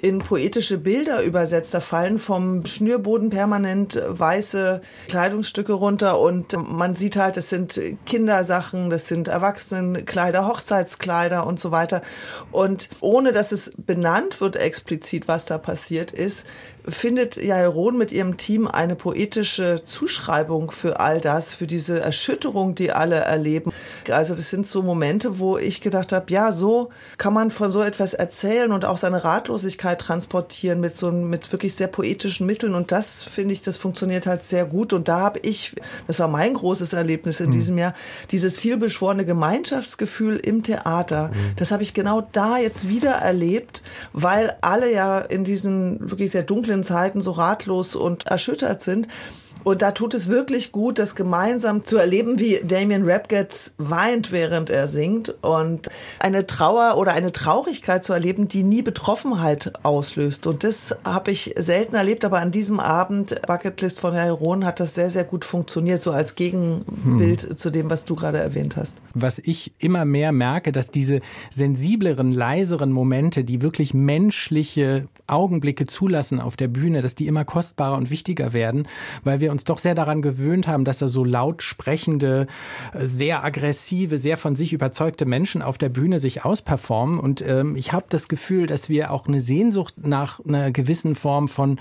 in 0.00 0.18
poetische 0.18 0.78
Bilder 0.78 1.22
übersetzt. 1.22 1.74
Da 1.74 1.80
fallen 1.80 2.18
vom 2.18 2.64
Schnürboden 2.66 3.30
permanent 3.30 4.00
weiße 4.06 4.80
Kleidungsstücke 5.08 5.72
runter 5.72 6.20
und 6.20 6.56
man 6.68 6.94
sieht 6.94 7.16
halt, 7.16 7.36
das 7.36 7.50
sind 7.50 7.80
Kindersachen, 8.06 8.90
das 8.90 9.08
sind 9.08 9.28
Erwachsenenkleider, 9.28 10.46
Hochzeitskleider 10.46 11.46
und 11.46 11.58
so 11.58 11.72
weiter. 11.72 12.02
Und 12.52 12.88
ohne 13.00 13.32
dass 13.32 13.50
es 13.50 13.72
benannt 13.76 14.40
wird 14.40 14.56
explizit, 14.56 15.26
was 15.26 15.46
da 15.46 15.58
passiert 15.58 16.12
ist, 16.12 16.46
findet 16.86 17.36
Jael 17.36 17.66
Rohn 17.66 17.98
mit 17.98 18.12
ihrem 18.12 18.36
Team 18.36 18.66
eine 18.66 18.96
poetische 18.96 19.82
Zuschreibung 19.84 20.70
für 20.70 21.00
all 21.00 21.20
das, 21.20 21.54
für 21.54 21.66
diese 21.66 22.00
Erschütterung, 22.00 22.74
die 22.74 22.92
alle 22.92 23.16
erleben. 23.16 23.72
Also 24.10 24.34
das 24.34 24.50
sind 24.50 24.66
so 24.66 24.82
Momente, 24.82 25.38
wo 25.38 25.58
ich 25.58 25.80
gedacht 25.80 26.12
habe, 26.12 26.32
ja, 26.32 26.52
so 26.52 26.90
kann 27.16 27.34
man 27.34 27.50
von 27.50 27.70
so 27.70 27.82
etwas 27.82 28.14
erzählen 28.14 28.72
und 28.72 28.84
auch 28.84 28.96
seine 28.96 29.24
Ratlosigkeit 29.24 30.00
transportieren 30.00 30.80
mit 30.80 30.96
so 30.96 31.10
mit 31.10 31.50
wirklich 31.52 31.74
sehr 31.74 31.88
poetischen 31.88 32.46
Mitteln 32.46 32.74
und 32.74 32.92
das 32.92 33.24
finde 33.24 33.54
ich, 33.54 33.62
das 33.62 33.76
funktioniert 33.76 34.26
halt 34.26 34.44
sehr 34.44 34.64
gut 34.64 34.92
und 34.92 35.08
da 35.08 35.20
habe 35.20 35.40
ich, 35.40 35.74
das 36.06 36.18
war 36.18 36.28
mein 36.28 36.54
großes 36.54 36.92
Erlebnis 36.92 37.40
in 37.40 37.46
mhm. 37.46 37.52
diesem 37.52 37.78
Jahr, 37.78 37.94
dieses 38.30 38.58
vielbeschworene 38.58 39.24
Gemeinschaftsgefühl 39.24 40.36
im 40.36 40.62
Theater. 40.62 41.28
Mhm. 41.28 41.56
Das 41.56 41.70
habe 41.70 41.82
ich 41.82 41.94
genau 41.94 42.20
da 42.32 42.58
jetzt 42.58 42.88
wieder 42.88 43.12
erlebt, 43.12 43.82
weil 44.12 44.56
alle 44.60 44.92
ja 44.92 45.18
in 45.18 45.44
diesen 45.44 46.10
wirklich 46.10 46.30
sehr 46.30 46.42
dunklen 46.42 46.68
dunklen 46.68 46.84
Zeiten 46.84 47.20
so 47.20 47.32
ratlos 47.32 47.94
und 47.94 48.26
erschüttert 48.26 48.82
sind. 48.82 49.08
Und 49.64 49.82
da 49.82 49.92
tut 49.92 50.14
es 50.14 50.28
wirklich 50.28 50.72
gut, 50.72 50.98
das 50.98 51.14
gemeinsam 51.14 51.84
zu 51.84 51.98
erleben, 51.98 52.38
wie 52.38 52.60
Damien 52.62 53.08
Rapgetz 53.08 53.74
weint, 53.78 54.32
während 54.32 54.70
er 54.70 54.88
singt 54.88 55.34
und 55.42 55.88
eine 56.20 56.46
Trauer 56.46 56.96
oder 56.96 57.12
eine 57.12 57.32
Traurigkeit 57.32 58.04
zu 58.04 58.12
erleben, 58.12 58.48
die 58.48 58.62
nie 58.62 58.82
Betroffenheit 58.82 59.72
auslöst. 59.84 60.46
Und 60.46 60.64
das 60.64 60.96
habe 61.04 61.30
ich 61.30 61.54
selten 61.56 61.96
erlebt, 61.96 62.24
aber 62.24 62.38
an 62.40 62.50
diesem 62.50 62.80
Abend, 62.80 63.40
Bucketlist 63.46 64.00
von 64.00 64.14
Herr 64.14 64.32
Rohn, 64.32 64.64
hat 64.64 64.80
das 64.80 64.94
sehr, 64.94 65.10
sehr 65.10 65.24
gut 65.24 65.44
funktioniert, 65.44 66.02
so 66.02 66.12
als 66.12 66.34
Gegenbild 66.34 67.42
hm. 67.42 67.56
zu 67.56 67.70
dem, 67.70 67.90
was 67.90 68.04
du 68.04 68.14
gerade 68.14 68.38
erwähnt 68.38 68.76
hast. 68.76 68.98
Was 69.14 69.38
ich 69.38 69.72
immer 69.78 70.04
mehr 70.04 70.32
merke, 70.32 70.72
dass 70.72 70.90
diese 70.90 71.20
sensibleren, 71.50 72.32
leiseren 72.32 72.92
Momente, 72.92 73.44
die 73.44 73.62
wirklich 73.62 73.94
menschliche 73.94 75.08
Augenblicke 75.28 75.86
zulassen 75.86 76.40
auf 76.40 76.56
der 76.56 76.68
Bühne, 76.68 77.02
dass 77.02 77.14
die 77.14 77.26
immer 77.26 77.44
kostbarer 77.44 77.96
und 77.96 78.10
wichtiger 78.10 78.52
werden, 78.52 78.88
weil 79.24 79.40
wir 79.40 79.52
uns 79.52 79.64
doch 79.64 79.78
sehr 79.78 79.94
daran 79.94 80.22
gewöhnt 80.22 80.66
haben, 80.66 80.84
dass 80.84 80.98
da 80.98 81.08
so 81.08 81.24
laut 81.24 81.62
sprechende, 81.62 82.46
sehr 82.94 83.44
aggressive, 83.44 84.18
sehr 84.18 84.36
von 84.36 84.56
sich 84.56 84.72
überzeugte 84.72 85.26
Menschen 85.26 85.62
auf 85.62 85.78
der 85.78 85.88
Bühne 85.88 86.20
sich 86.20 86.44
ausperformen. 86.44 87.18
Und 87.18 87.46
ähm, 87.46 87.76
ich 87.76 87.92
habe 87.92 88.06
das 88.08 88.28
Gefühl, 88.28 88.66
dass 88.66 88.88
wir 88.88 89.12
auch 89.12 89.26
eine 89.26 89.40
Sehnsucht 89.40 89.94
nach 90.06 90.40
einer 90.44 90.70
gewissen 90.70 91.14
Form 91.14 91.48
von 91.48 91.78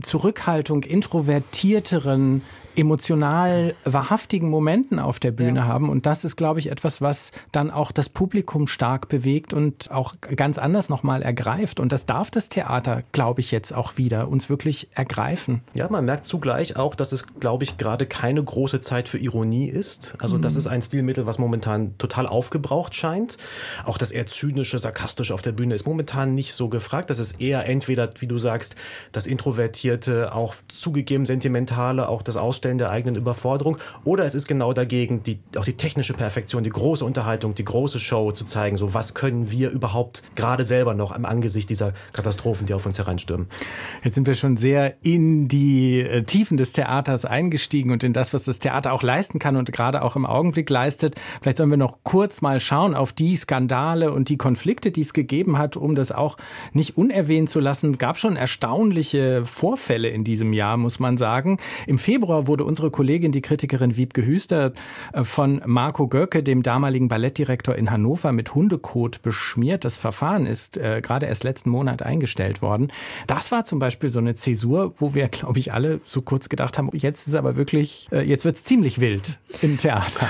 Zurückhaltung, 0.00 0.82
introvertierteren, 0.82 2.42
emotional 2.76 3.74
wahrhaftigen 3.84 4.48
Momenten 4.48 4.98
auf 4.98 5.20
der 5.20 5.30
Bühne 5.30 5.60
ja. 5.60 5.66
haben. 5.66 5.88
Und 5.88 6.06
das 6.06 6.24
ist, 6.24 6.36
glaube 6.36 6.58
ich, 6.58 6.70
etwas, 6.70 7.00
was 7.00 7.30
dann 7.52 7.70
auch 7.70 7.92
das 7.92 8.08
Publikum 8.08 8.66
stark 8.66 9.08
bewegt 9.08 9.54
und 9.54 9.90
auch 9.90 10.14
ganz 10.36 10.58
anders 10.58 10.88
nochmal 10.88 11.22
ergreift. 11.22 11.80
Und 11.80 11.92
das 11.92 12.06
darf 12.06 12.30
das 12.30 12.48
Theater, 12.48 13.02
glaube 13.12 13.40
ich, 13.40 13.50
jetzt 13.50 13.72
auch 13.72 13.96
wieder 13.96 14.28
uns 14.28 14.48
wirklich 14.48 14.88
ergreifen. 14.94 15.62
Ja, 15.74 15.88
man 15.88 16.04
merkt 16.04 16.24
zugleich 16.24 16.76
auch, 16.76 16.94
dass 16.94 17.12
es, 17.12 17.26
glaube 17.38 17.64
ich, 17.64 17.76
gerade 17.76 18.06
keine 18.06 18.42
große 18.42 18.80
Zeit 18.80 19.08
für 19.08 19.18
Ironie 19.18 19.68
ist. 19.68 20.16
Also 20.18 20.38
das 20.38 20.54
mhm. 20.54 20.58
ist 20.58 20.66
ein 20.66 20.82
Stilmittel, 20.82 21.26
was 21.26 21.38
momentan 21.38 21.96
total 21.98 22.26
aufgebraucht 22.26 22.94
scheint. 22.94 23.36
Auch 23.84 23.98
das 23.98 24.10
eher 24.10 24.26
zynische, 24.26 24.78
sarkastische 24.78 25.34
auf 25.34 25.42
der 25.42 25.52
Bühne 25.52 25.74
ist 25.74 25.86
momentan 25.86 26.34
nicht 26.34 26.54
so 26.54 26.68
gefragt. 26.68 27.10
Das 27.10 27.18
ist 27.18 27.40
eher 27.40 27.66
entweder, 27.66 28.10
wie 28.18 28.26
du 28.26 28.38
sagst, 28.38 28.76
das 29.12 29.26
Introvertierte, 29.26 30.34
auch 30.34 30.54
zugegeben 30.72 31.26
sentimentale, 31.26 32.08
auch 32.08 32.22
das 32.22 32.36
Aus 32.36 32.60
Darstellen 32.64 32.78
der 32.78 32.90
eigenen 32.90 33.16
Überforderung. 33.16 33.76
Oder 34.04 34.24
es 34.24 34.34
ist 34.34 34.48
genau 34.48 34.72
dagegen, 34.72 35.22
die, 35.22 35.38
auch 35.56 35.64
die 35.64 35.74
technische 35.74 36.14
Perfektion, 36.14 36.64
die 36.64 36.70
große 36.70 37.04
Unterhaltung, 37.04 37.54
die 37.54 37.64
große 37.64 38.00
Show 38.00 38.32
zu 38.32 38.44
zeigen. 38.44 38.76
So, 38.76 38.94
was 38.94 39.14
können 39.14 39.50
wir 39.50 39.70
überhaupt 39.70 40.22
gerade 40.34 40.64
selber 40.64 40.94
noch 40.94 41.12
am 41.12 41.24
Angesicht 41.24 41.68
dieser 41.68 41.92
Katastrophen, 42.12 42.66
die 42.66 42.74
auf 42.74 42.86
uns 42.86 42.98
hereinstürmen? 42.98 43.46
Jetzt 44.02 44.14
sind 44.14 44.26
wir 44.26 44.34
schon 44.34 44.56
sehr 44.56 44.94
in 45.02 45.48
die 45.48 46.00
äh, 46.00 46.22
Tiefen 46.22 46.56
des 46.56 46.72
Theaters 46.72 47.24
eingestiegen 47.24 47.90
und 47.90 48.02
in 48.02 48.12
das, 48.12 48.32
was 48.32 48.44
das 48.44 48.58
Theater 48.58 48.92
auch 48.92 49.02
leisten 49.02 49.38
kann 49.38 49.56
und 49.56 49.70
gerade 49.72 50.02
auch 50.02 50.16
im 50.16 50.24
Augenblick 50.24 50.70
leistet. 50.70 51.16
Vielleicht 51.42 51.58
sollen 51.58 51.70
wir 51.70 51.76
noch 51.76 51.98
kurz 52.02 52.40
mal 52.40 52.60
schauen 52.60 52.94
auf 52.94 53.12
die 53.12 53.36
Skandale 53.36 54.12
und 54.12 54.28
die 54.28 54.38
Konflikte, 54.38 54.90
die 54.90 55.02
es 55.02 55.12
gegeben 55.12 55.58
hat, 55.58 55.76
um 55.76 55.94
das 55.94 56.12
auch 56.12 56.36
nicht 56.72 56.96
unerwähnt 56.96 57.50
zu 57.50 57.60
lassen. 57.60 57.90
Es 57.90 57.98
gab 57.98 58.18
schon 58.18 58.36
erstaunliche 58.36 59.44
Vorfälle 59.44 60.08
in 60.08 60.24
diesem 60.24 60.52
Jahr, 60.52 60.76
muss 60.76 60.98
man 60.98 61.16
sagen. 61.16 61.58
Im 61.86 61.98
Februar 61.98 62.46
wurde 62.46 62.53
unsere 62.62 62.90
Kollegin, 62.90 63.32
die 63.32 63.42
Kritikerin 63.42 63.96
Wiebke 63.96 64.24
Hüster, 64.24 64.72
äh, 65.12 65.24
von 65.24 65.60
Marco 65.66 66.08
Göcke, 66.08 66.42
dem 66.42 66.62
damaligen 66.62 67.08
Ballettdirektor 67.08 67.74
in 67.74 67.90
Hannover, 67.90 68.32
mit 68.32 68.54
Hundekot 68.54 69.22
beschmiert. 69.22 69.84
Das 69.84 69.98
Verfahren 69.98 70.46
ist 70.46 70.76
äh, 70.76 71.00
gerade 71.02 71.26
erst 71.26 71.44
letzten 71.44 71.70
Monat 71.70 72.02
eingestellt 72.02 72.62
worden. 72.62 72.92
Das 73.26 73.50
war 73.52 73.64
zum 73.64 73.78
Beispiel 73.78 74.10
so 74.10 74.20
eine 74.20 74.34
Zäsur, 74.34 74.94
wo 74.96 75.14
wir, 75.14 75.28
glaube 75.28 75.58
ich, 75.58 75.72
alle 75.72 76.00
so 76.06 76.22
kurz 76.22 76.48
gedacht 76.48 76.78
haben, 76.78 76.90
jetzt 76.92 77.26
ist 77.26 77.34
aber 77.34 77.56
wirklich, 77.56 78.08
äh, 78.12 78.20
jetzt 78.20 78.44
wird 78.44 78.56
es 78.56 78.64
ziemlich 78.64 79.00
wild 79.00 79.38
im 79.62 79.78
Theater. 79.78 80.28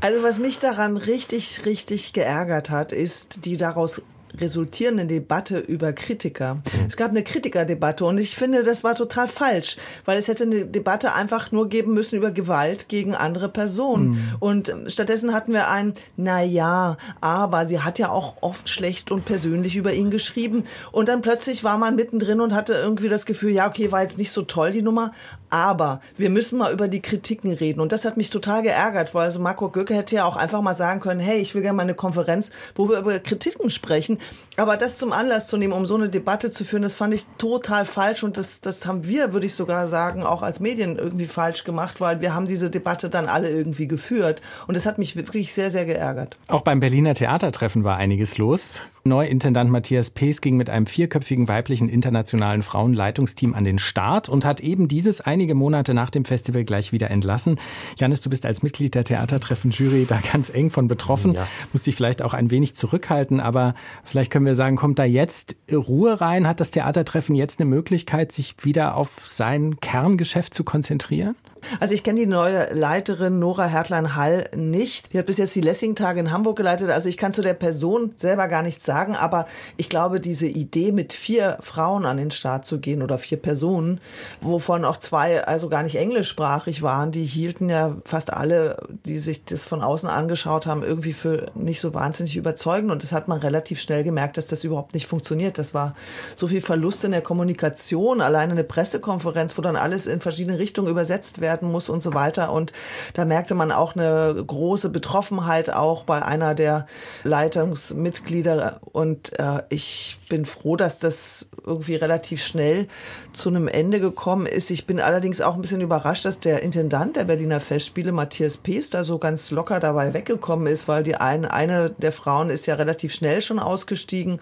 Also 0.00 0.22
was 0.22 0.38
mich 0.38 0.58
daran 0.58 0.96
richtig, 0.96 1.64
richtig 1.64 2.12
geärgert 2.12 2.70
hat, 2.70 2.92
ist 2.92 3.44
die 3.44 3.56
daraus 3.56 4.02
resultierende 4.36 5.06
Debatte 5.06 5.58
über 5.58 5.92
Kritiker. 5.92 6.62
Es 6.88 6.96
gab 6.96 7.10
eine 7.10 7.22
Kritikerdebatte 7.22 8.04
und 8.04 8.18
ich 8.18 8.34
finde, 8.34 8.64
das 8.64 8.84
war 8.84 8.94
total 8.94 9.28
falsch, 9.28 9.76
weil 10.04 10.18
es 10.18 10.28
hätte 10.28 10.44
eine 10.44 10.66
Debatte 10.66 11.14
einfach 11.14 11.52
nur 11.52 11.68
geben 11.68 11.94
müssen 11.94 12.16
über 12.16 12.30
Gewalt 12.30 12.88
gegen 12.88 13.14
andere 13.14 13.48
Personen. 13.48 14.10
Mhm. 14.10 14.36
Und 14.40 14.74
stattdessen 14.86 15.32
hatten 15.34 15.52
wir 15.52 15.70
ein, 15.70 15.94
na 16.16 16.42
ja, 16.42 16.96
aber 17.20 17.66
sie 17.66 17.80
hat 17.80 17.98
ja 17.98 18.10
auch 18.10 18.36
oft 18.40 18.68
schlecht 18.68 19.10
und 19.10 19.24
persönlich 19.24 19.76
über 19.76 19.92
ihn 19.92 20.10
geschrieben. 20.10 20.64
Und 20.92 21.08
dann 21.08 21.22
plötzlich 21.22 21.64
war 21.64 21.78
man 21.78 21.96
mittendrin 21.96 22.40
und 22.40 22.54
hatte 22.54 22.74
irgendwie 22.74 23.08
das 23.08 23.26
Gefühl, 23.26 23.50
ja, 23.50 23.68
okay, 23.68 23.92
war 23.92 24.02
jetzt 24.02 24.18
nicht 24.18 24.30
so 24.30 24.42
toll 24.42 24.72
die 24.72 24.82
Nummer, 24.82 25.12
aber 25.50 26.00
wir 26.16 26.30
müssen 26.30 26.58
mal 26.58 26.72
über 26.72 26.88
die 26.88 27.02
Kritiken 27.02 27.52
reden. 27.52 27.80
Und 27.80 27.92
das 27.92 28.04
hat 28.04 28.16
mich 28.16 28.30
total 28.30 28.62
geärgert, 28.62 29.14
weil 29.14 29.26
also 29.26 29.40
Marco 29.40 29.68
Göcke 29.70 29.94
hätte 29.94 30.16
ja 30.16 30.24
auch 30.24 30.36
einfach 30.36 30.60
mal 30.62 30.74
sagen 30.74 31.00
können, 31.00 31.20
hey, 31.20 31.38
ich 31.38 31.54
will 31.54 31.62
gerne 31.62 31.76
mal 31.76 31.82
eine 31.82 31.94
Konferenz, 31.94 32.50
wo 32.74 32.88
wir 32.88 32.98
über 32.98 33.18
Kritiken 33.18 33.70
sprechen. 33.70 34.18
Aber 34.56 34.76
das 34.76 34.98
zum 34.98 35.12
Anlass 35.12 35.46
zu 35.46 35.56
nehmen, 35.56 35.72
um 35.72 35.86
so 35.86 35.94
eine 35.94 36.08
Debatte 36.08 36.50
zu 36.50 36.64
führen, 36.64 36.82
das 36.82 36.94
fand 36.94 37.14
ich 37.14 37.26
total 37.38 37.84
falsch. 37.84 38.22
Und 38.22 38.36
das, 38.36 38.60
das 38.60 38.86
haben 38.86 39.06
wir, 39.06 39.32
würde 39.32 39.46
ich 39.46 39.54
sogar 39.54 39.88
sagen, 39.88 40.22
auch 40.22 40.42
als 40.42 40.60
Medien 40.60 40.96
irgendwie 40.96 41.26
falsch 41.26 41.64
gemacht, 41.64 42.00
weil 42.00 42.20
wir 42.20 42.34
haben 42.34 42.46
diese 42.46 42.70
Debatte 42.70 43.08
dann 43.10 43.26
alle 43.26 43.50
irgendwie 43.50 43.86
geführt. 43.86 44.42
Und 44.66 44.76
das 44.76 44.86
hat 44.86 44.98
mich 44.98 45.16
wirklich 45.16 45.52
sehr, 45.52 45.70
sehr 45.70 45.84
geärgert. 45.84 46.36
Auch 46.48 46.62
beim 46.62 46.80
Berliner 46.80 47.14
Theatertreffen 47.14 47.84
war 47.84 47.96
einiges 47.96 48.38
los. 48.38 48.82
Neuintendant 49.08 49.70
Matthias 49.70 50.10
Pees 50.10 50.40
ging 50.40 50.56
mit 50.56 50.70
einem 50.70 50.86
vierköpfigen 50.86 51.48
weiblichen 51.48 51.88
internationalen 51.88 52.62
Frauenleitungsteam 52.62 53.54
an 53.54 53.64
den 53.64 53.78
Start 53.78 54.28
und 54.28 54.44
hat 54.44 54.60
eben 54.60 54.86
dieses 54.86 55.20
einige 55.20 55.54
Monate 55.54 55.94
nach 55.94 56.10
dem 56.10 56.24
Festival 56.24 56.64
gleich 56.64 56.92
wieder 56.92 57.10
entlassen. 57.10 57.58
Janis, 57.96 58.20
du 58.20 58.30
bist 58.30 58.46
als 58.46 58.62
Mitglied 58.62 58.94
der 58.94 59.04
Theatertreffen-Jury 59.04 60.06
da 60.08 60.20
ganz 60.32 60.50
eng 60.50 60.70
von 60.70 60.86
betroffen. 60.86 61.34
Ja. 61.34 61.48
Musst 61.72 61.86
dich 61.86 61.96
vielleicht 61.96 62.22
auch 62.22 62.34
ein 62.34 62.50
wenig 62.50 62.74
zurückhalten, 62.74 63.40
aber 63.40 63.74
vielleicht 64.04 64.30
können 64.30 64.46
wir 64.46 64.54
sagen, 64.54 64.76
kommt 64.76 64.98
da 64.98 65.04
jetzt 65.04 65.56
Ruhe 65.72 66.20
rein? 66.20 66.46
Hat 66.46 66.60
das 66.60 66.70
Theatertreffen 66.70 67.34
jetzt 67.34 67.60
eine 67.60 67.68
Möglichkeit, 67.68 68.30
sich 68.30 68.54
wieder 68.62 68.94
auf 68.94 69.22
sein 69.24 69.80
Kerngeschäft 69.80 70.54
zu 70.54 70.64
konzentrieren? 70.64 71.34
Also 71.80 71.94
ich 71.94 72.02
kenne 72.02 72.20
die 72.20 72.26
neue 72.26 72.72
Leiterin 72.72 73.38
Nora 73.38 73.66
Hertlein-Hall 73.66 74.50
nicht. 74.54 75.12
Die 75.12 75.18
hat 75.18 75.26
bis 75.26 75.38
jetzt 75.38 75.54
die 75.54 75.60
Lessing-Tage 75.60 76.20
in 76.20 76.30
Hamburg 76.30 76.56
geleitet. 76.56 76.90
Also 76.90 77.08
ich 77.08 77.16
kann 77.16 77.32
zu 77.32 77.42
der 77.42 77.54
Person 77.54 78.12
selber 78.16 78.48
gar 78.48 78.62
nichts 78.62 78.84
sagen, 78.84 79.16
aber 79.16 79.46
ich 79.76 79.88
glaube, 79.88 80.20
diese 80.20 80.46
Idee, 80.46 80.92
mit 80.92 81.12
vier 81.12 81.58
Frauen 81.60 82.06
an 82.06 82.16
den 82.16 82.30
Start 82.30 82.64
zu 82.64 82.78
gehen 82.78 83.02
oder 83.02 83.18
vier 83.18 83.38
Personen, 83.38 84.00
wovon 84.40 84.84
auch 84.84 84.96
zwei 84.96 85.44
also 85.44 85.68
gar 85.68 85.82
nicht 85.82 85.96
englischsprachig 85.96 86.82
waren, 86.82 87.10
die 87.10 87.24
hielten 87.24 87.68
ja 87.68 87.96
fast 88.04 88.32
alle, 88.32 88.76
die 89.06 89.18
sich 89.18 89.44
das 89.44 89.66
von 89.66 89.82
außen 89.82 90.08
angeschaut 90.08 90.66
haben, 90.66 90.82
irgendwie 90.82 91.12
für 91.12 91.46
nicht 91.54 91.80
so 91.80 91.94
wahnsinnig 91.94 92.36
überzeugend. 92.36 92.90
Und 92.90 93.02
das 93.02 93.12
hat 93.12 93.28
man 93.28 93.40
relativ 93.40 93.80
schnell 93.80 94.04
gemerkt, 94.04 94.36
dass 94.36 94.46
das 94.46 94.64
überhaupt 94.64 94.94
nicht 94.94 95.06
funktioniert. 95.06 95.58
Das 95.58 95.74
war 95.74 95.94
so 96.34 96.48
viel 96.48 96.62
Verlust 96.62 97.04
in 97.04 97.12
der 97.12 97.22
Kommunikation, 97.22 98.20
alleine 98.20 98.52
eine 98.52 98.64
Pressekonferenz, 98.64 99.56
wo 99.58 99.62
dann 99.62 99.76
alles 99.76 100.06
in 100.06 100.20
verschiedene 100.20 100.58
Richtungen 100.58 100.88
übersetzt 100.88 101.40
werden 101.40 101.47
werden 101.48 101.70
muss 101.70 101.88
und 101.88 102.02
so 102.02 102.12
weiter. 102.12 102.52
Und 102.52 102.72
da 103.14 103.24
merkte 103.24 103.54
man 103.54 103.72
auch 103.72 103.96
eine 103.96 104.44
große 104.46 104.90
Betroffenheit 104.90 105.70
auch 105.70 106.04
bei 106.04 106.22
einer 106.22 106.54
der 106.54 106.86
Leitungsmitglieder. 107.24 108.80
Und 108.92 109.38
äh, 109.38 109.62
ich 109.70 110.18
bin 110.28 110.44
froh, 110.44 110.76
dass 110.76 110.98
das 110.98 111.46
irgendwie 111.64 111.96
relativ 111.96 112.44
schnell 112.44 112.86
zu 113.32 113.48
einem 113.48 113.68
Ende 113.68 114.00
gekommen 114.00 114.46
ist. 114.46 114.70
Ich 114.70 114.86
bin 114.86 115.00
allerdings 115.00 115.40
auch 115.40 115.54
ein 115.54 115.60
bisschen 115.62 115.80
überrascht, 115.80 116.24
dass 116.24 116.40
der 116.40 116.62
Intendant 116.62 117.16
der 117.16 117.24
Berliner 117.24 117.60
Festspiele, 117.60 118.12
Matthias 118.12 118.56
Pees, 118.56 118.90
da 118.90 119.04
so 119.04 119.18
ganz 119.18 119.50
locker 119.50 119.80
dabei 119.80 120.14
weggekommen 120.14 120.66
ist, 120.66 120.88
weil 120.88 121.02
die 121.02 121.16
eine, 121.16 121.52
eine 121.52 121.90
der 121.90 122.12
Frauen 122.12 122.50
ist 122.50 122.66
ja 122.66 122.74
relativ 122.74 123.14
schnell 123.14 123.40
schon 123.40 123.58
ausgestiegen 123.58 124.40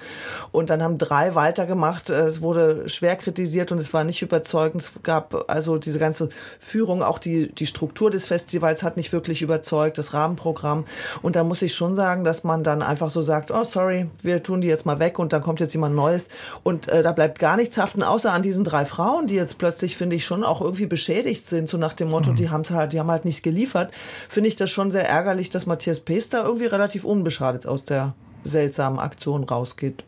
und 0.51 0.71
dann 0.71 0.83
haben 0.83 0.99
drei 0.99 1.35
weitergemacht. 1.35 2.11
Es 2.11 2.41
wurde 2.41 2.89
schwer 2.89 3.17
kritisiert 3.17 3.71
und 3.73 3.79
es 3.79 3.93
war 3.93 4.05
nicht 4.05 4.23
überzeugend. 4.23 4.83
Es 4.83 4.93
gab 5.03 5.45
also 5.49 5.79
diese 5.79 5.99
ganze 5.99 6.29
Führung, 6.59 6.96
auch 7.03 7.19
die, 7.19 7.53
die 7.53 7.67
Struktur 7.67 8.11
des 8.11 8.27
Festivals 8.27 8.83
hat 8.83 8.97
nicht 8.97 9.13
wirklich 9.13 9.43
überzeugt, 9.43 9.99
das 9.99 10.15
Rahmenprogramm. 10.15 10.85
Und 11.23 11.37
da 11.37 11.45
muss 11.45 11.63
ich 11.63 11.75
schon 11.75 11.95
sagen, 11.95 12.25
dass 12.25 12.45
man 12.45 12.65
dann 12.65 12.83
einfach 12.83 13.11
so 13.11 13.23
sagt, 13.23 13.51
oh 13.51 13.65
sorry, 13.65 14.09
wir 14.23 14.43
tun 14.43 14.61
die 14.61 14.69
jetzt 14.69 14.87
mal 14.87 14.99
weg 14.99 15.19
und 15.19 15.33
dann 15.33 15.43
kommt 15.43 15.61
jetzt 15.61 15.73
jemand 15.73 15.95
Neues 15.95 16.29
und 16.63 16.89
äh, 16.89 17.03
da 17.03 17.13
bleibt 17.13 17.39
gar 17.39 17.57
nichts 17.57 17.79
haften, 17.79 18.03
außer 18.03 18.33
an 18.33 18.43
diesen 18.43 18.65
drei 18.65 18.85
Frauen, 18.85 19.27
die 19.27 19.35
jetzt 19.35 19.59
plötzlich, 19.59 19.97
finde 19.97 20.17
ich, 20.17 20.25
schon 20.25 20.45
auch 20.45 20.61
irgendwie 20.61 20.87
beschädigt 20.87 21.47
sind, 21.47 21.69
so 21.69 21.77
nach 21.77 21.95
dem 21.95 22.09
Motto, 22.09 22.31
mhm. 22.31 22.37
die 22.37 22.51
haben 22.51 22.65
halt, 22.71 22.93
die 22.93 23.01
haben 23.01 23.11
halt 23.11 23.25
nicht 23.25 23.43
geliefert, 23.43 23.93
finde 24.29 24.49
ich 24.49 24.57
das 24.57 24.71
schon 24.71 24.91
sehr 24.91 25.09
ärgerlich, 25.09 25.51
dass 25.51 25.67
Matthias 25.67 26.01
Pester 26.01 26.45
irgendwie 26.45 26.67
relativ 26.67 27.05
unbeschadet 27.05 27.67
aus 27.67 27.85
der 27.85 28.15
seltsamen 28.47 28.99
Aktion 28.99 29.45
rausgeht. 29.45 30.05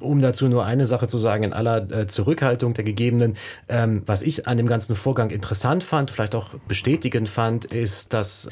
Um 0.00 0.20
dazu 0.20 0.48
nur 0.48 0.64
eine 0.64 0.86
Sache 0.86 1.06
zu 1.06 1.18
sagen, 1.18 1.44
in 1.44 1.52
aller 1.52 1.90
äh, 1.90 2.06
Zurückhaltung 2.06 2.74
der 2.74 2.84
gegebenen, 2.84 3.34
ähm, 3.68 4.02
was 4.06 4.22
ich 4.22 4.46
an 4.46 4.56
dem 4.56 4.66
ganzen 4.66 4.96
Vorgang 4.96 5.30
interessant 5.30 5.84
fand, 5.84 6.10
vielleicht 6.10 6.34
auch 6.34 6.50
bestätigend 6.66 7.28
fand, 7.28 7.66
ist, 7.66 8.12
dass 8.12 8.48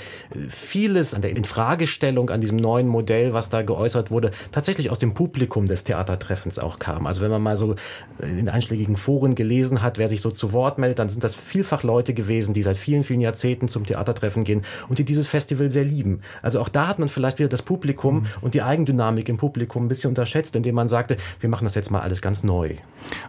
vieles 0.48 1.14
an 1.14 1.22
der 1.22 1.36
Infragestellung, 1.36 2.30
an 2.30 2.40
diesem 2.40 2.56
neuen 2.56 2.86
Modell, 2.86 3.32
was 3.32 3.50
da 3.50 3.62
geäußert 3.62 4.10
wurde, 4.10 4.30
tatsächlich 4.52 4.90
aus 4.90 4.98
dem 4.98 5.14
Publikum 5.14 5.66
des 5.66 5.84
Theatertreffens 5.84 6.58
auch 6.58 6.78
kam. 6.78 7.06
Also 7.06 7.22
wenn 7.22 7.30
man 7.30 7.42
mal 7.42 7.56
so 7.56 7.74
in 8.20 8.48
einschlägigen 8.48 8.96
Foren 8.96 9.34
gelesen 9.34 9.82
hat, 9.82 9.98
wer 9.98 10.08
sich 10.08 10.20
so 10.20 10.30
zu 10.30 10.52
Wort 10.52 10.78
meldet, 10.78 10.98
dann 10.98 11.08
sind 11.08 11.24
das 11.24 11.34
vielfach 11.34 11.82
Leute 11.82 12.14
gewesen, 12.14 12.54
die 12.54 12.62
seit 12.62 12.78
vielen, 12.78 13.04
vielen 13.04 13.20
Jahrzehnten 13.20 13.68
zum 13.68 13.84
Theatertreffen 13.84 14.44
gehen 14.44 14.62
und 14.88 14.98
die 14.98 15.04
dieses 15.04 15.28
Festival 15.28 15.70
sehr 15.70 15.84
lieben. 15.84 16.20
Also 16.42 16.60
auch 16.60 16.68
da 16.68 16.88
hat 16.88 16.98
man 16.98 17.08
vielleicht 17.08 17.38
wieder 17.38 17.48
das 17.48 17.62
Publikum 17.62 18.20
mhm. 18.20 18.26
und 18.40 18.54
die 18.54 18.62
Eigendynamik 18.62 19.19
im 19.28 19.36
Publikum 19.36 19.84
ein 19.84 19.88
bisschen 19.88 20.08
unterschätzt, 20.08 20.56
indem 20.56 20.74
man 20.74 20.88
sagte, 20.88 21.16
wir 21.40 21.48
machen 21.48 21.64
das 21.64 21.74
jetzt 21.74 21.90
mal 21.90 22.00
alles 22.00 22.22
ganz 22.22 22.42
neu. 22.42 22.74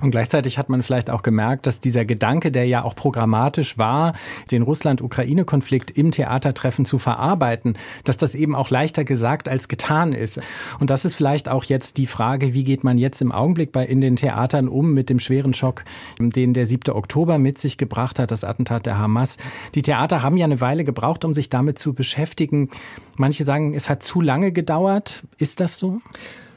Und 0.01 0.11
gleichzeitig 0.11 0.57
hat 0.57 0.69
man 0.69 0.83
vielleicht 0.83 1.09
auch 1.09 1.21
gemerkt, 1.21 1.67
dass 1.67 1.79
dieser 1.79 2.05
Gedanke, 2.05 2.51
der 2.51 2.65
ja 2.65 2.83
auch 2.83 2.95
programmatisch 2.95 3.77
war, 3.77 4.13
den 4.51 4.61
Russland-Ukraine-Konflikt 4.61 5.91
im 5.91 6.11
Theatertreffen 6.11 6.85
zu 6.85 6.97
verarbeiten, 6.97 7.77
dass 8.03 8.17
das 8.17 8.35
eben 8.35 8.55
auch 8.55 8.69
leichter 8.69 9.03
gesagt 9.03 9.49
als 9.49 9.67
getan 9.67 10.13
ist. 10.13 10.39
Und 10.79 10.89
das 10.89 11.05
ist 11.05 11.15
vielleicht 11.15 11.49
auch 11.49 11.63
jetzt 11.63 11.97
die 11.97 12.07
Frage, 12.07 12.53
wie 12.53 12.63
geht 12.63 12.83
man 12.83 12.97
jetzt 12.97 13.21
im 13.21 13.31
Augenblick 13.31 13.71
bei 13.71 13.85
in 13.85 14.01
den 14.01 14.15
Theatern 14.15 14.67
um 14.67 14.93
mit 14.93 15.09
dem 15.09 15.19
schweren 15.19 15.53
Schock, 15.53 15.83
den 16.19 16.53
der 16.53 16.65
7. 16.65 16.93
Oktober 16.93 17.37
mit 17.37 17.57
sich 17.57 17.77
gebracht 17.77 18.19
hat, 18.19 18.31
das 18.31 18.43
Attentat 18.43 18.85
der 18.85 18.97
Hamas. 18.97 19.37
Die 19.75 19.81
Theater 19.81 20.21
haben 20.21 20.37
ja 20.37 20.45
eine 20.45 20.61
Weile 20.61 20.83
gebraucht, 20.83 21.25
um 21.25 21.33
sich 21.33 21.49
damit 21.49 21.77
zu 21.79 21.93
beschäftigen. 21.93 22.69
Manche 23.17 23.45
sagen, 23.45 23.73
es 23.73 23.89
hat 23.89 24.03
zu 24.03 24.21
lange 24.21 24.51
gedauert. 24.51 25.23
Ist 25.37 25.59
das 25.59 25.77
so? 25.77 26.01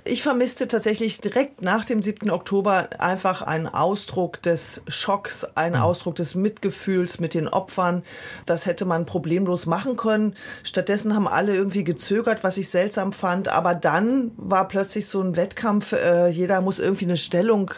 Ich 0.07 0.23
vermisste 0.23 0.69
tatsächlich 0.69 1.23
direkt 1.23 1.63
nach 1.63 1.87
dem 1.87 2.03
7. 2.03 2.31
Oktober 2.31 2.91
einfach 2.99 3.41
einen 3.41 3.67
Ausdruck 3.67 4.43
des 4.43 4.83
Schocks, 4.87 5.45
einen 5.55 5.77
hm. 5.77 5.83
Ausdruck 5.83 6.15
des 6.17 6.35
Mitgefühls 6.35 7.21
mit 7.21 7.33
den 7.33 7.49
Opfern. 7.49 8.03
Das 8.45 8.67
hätte 8.67 8.85
man 8.85 9.07
problemlos 9.07 9.65
machen 9.65 9.97
können. 9.97 10.35
Stattdessen 10.63 11.15
haben 11.15 11.27
alle 11.27 11.55
irgendwie 11.55 11.85
gezögert, 11.85 12.45
was 12.45 12.59
ich 12.59 12.69
seltsam 12.69 13.15
fand. 13.15 13.49
Aber 13.49 13.75
dann 13.75 14.33
war 14.37 14.69
plötzlich 14.69 15.07
so 15.07 15.23
ein 15.23 15.37
Wettkampf. 15.39 15.93
Äh, 15.93 16.29
jeder 16.29 16.61
muss 16.61 16.81
irgendwie 16.81 17.07
eine 17.07 17.17
Stellung 17.17 17.71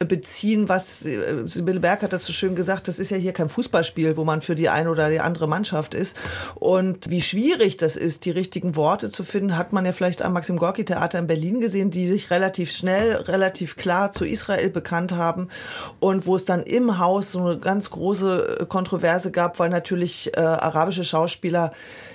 beziehen, 0.00 0.68
was 0.68 1.06
äh, 1.06 1.46
Sibylle 1.46 1.80
Berg 1.80 2.02
hat 2.02 2.12
das 2.12 2.26
so 2.26 2.34
schön 2.34 2.54
gesagt, 2.56 2.88
das 2.88 2.98
ist 2.98 3.10
ja 3.10 3.16
hier 3.16 3.32
kein 3.32 3.48
Fußballspiel, 3.48 4.18
wo 4.18 4.24
man 4.24 4.42
für 4.42 4.54
die 4.54 4.68
eine 4.68 4.90
oder 4.90 5.08
die 5.08 5.20
andere 5.20 5.48
Mannschaft 5.48 5.94
ist. 5.94 6.14
Und 6.56 7.08
wie 7.08 7.22
schwierig 7.22 7.78
das 7.78 7.96
ist, 7.96 8.26
die 8.26 8.32
richtigen 8.32 8.76
Worte 8.76 9.08
zu 9.08 9.24
finden, 9.24 9.56
hat 9.56 9.72
man 9.72 9.86
ja 9.86 9.92
vielleicht 9.92 10.20
am 10.20 10.34
Maxim 10.34 10.58
Gorki 10.58 10.84
Theater 10.84 11.18
in 11.18 11.26
Berlin 11.26 11.60
gesehen 11.60 11.69
gesehen, 11.70 11.92
die 11.92 12.04
sich 12.04 12.32
relativ 12.32 12.72
schnell, 12.72 13.14
relativ 13.14 13.76
klar 13.76 14.10
zu 14.10 14.26
Israel 14.26 14.70
bekannt 14.70 15.12
haben 15.12 15.46
und 16.00 16.26
wo 16.26 16.34
es 16.34 16.44
dann 16.44 16.64
im 16.64 16.98
Haus 16.98 17.30
so 17.30 17.38
eine 17.46 17.58
ganz 17.60 17.90
große 17.90 18.66
Kontroverse 18.68 19.30
gab, 19.30 19.60
weil 19.60 19.70
natürlich 19.70 20.36
äh, 20.36 20.40
arabische 20.40 21.04
Schauspieler 21.04 21.70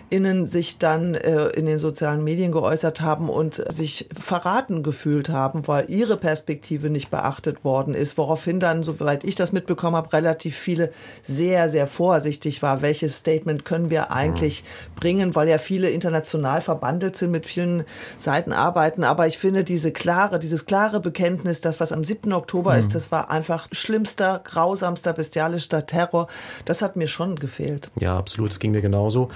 innen 0.09 0.47
sich 0.47 0.77
dann 0.77 1.15
äh, 1.15 1.47
in 1.49 1.65
den 1.65 1.77
sozialen 1.77 2.23
Medien 2.23 2.51
geäußert 2.51 3.01
haben 3.01 3.29
und 3.29 3.63
sich 3.71 4.07
verraten 4.13 4.83
gefühlt 4.83 5.29
haben, 5.29 5.67
weil 5.67 5.89
ihre 5.89 6.17
Perspektive 6.17 6.89
nicht 6.89 7.09
beachtet 7.09 7.63
worden 7.63 7.93
ist, 7.93 8.17
woraufhin 8.17 8.59
dann, 8.59 8.83
soweit 8.83 9.23
ich 9.23 9.35
das 9.35 9.51
mitbekommen 9.51 9.95
habe, 9.95 10.13
relativ 10.13 10.55
viele 10.55 10.91
sehr, 11.21 11.69
sehr 11.69 11.87
vorsichtig 11.87 12.61
war, 12.61 12.81
welches 12.81 13.17
Statement 13.17 13.65
können 13.65 13.89
wir 13.89 14.11
eigentlich 14.11 14.63
mhm. 14.63 14.99
bringen, 14.99 15.35
weil 15.35 15.49
ja 15.49 15.57
viele 15.57 15.89
international 15.89 16.61
verbandelt 16.61 17.15
sind, 17.15 17.31
mit 17.31 17.47
vielen 17.47 17.83
Seiten 18.17 18.53
arbeiten. 18.53 19.03
Aber 19.03 19.27
ich 19.27 19.37
finde 19.37 19.63
diese 19.63 19.91
klare, 19.91 20.39
dieses 20.39 20.65
klare 20.65 20.99
Bekenntnis, 20.99 21.61
das, 21.61 21.79
was 21.79 21.91
am 21.91 22.03
7. 22.03 22.31
Oktober 22.33 22.73
mhm. 22.73 22.79
ist, 22.79 22.95
das 22.95 23.11
war 23.11 23.31
einfach 23.31 23.67
schlimmster, 23.71 24.41
grausamster, 24.43 25.13
bestialischster 25.13 25.85
Terror. 25.87 26.27
Das 26.65 26.81
hat 26.81 26.95
mir 26.95 27.07
schon 27.07 27.35
gefehlt. 27.35 27.89
Ja, 27.99 28.17
absolut. 28.17 28.51
Das 28.51 28.59
ging 28.59 28.71
mir 28.71 28.81
genauso. 28.81 29.29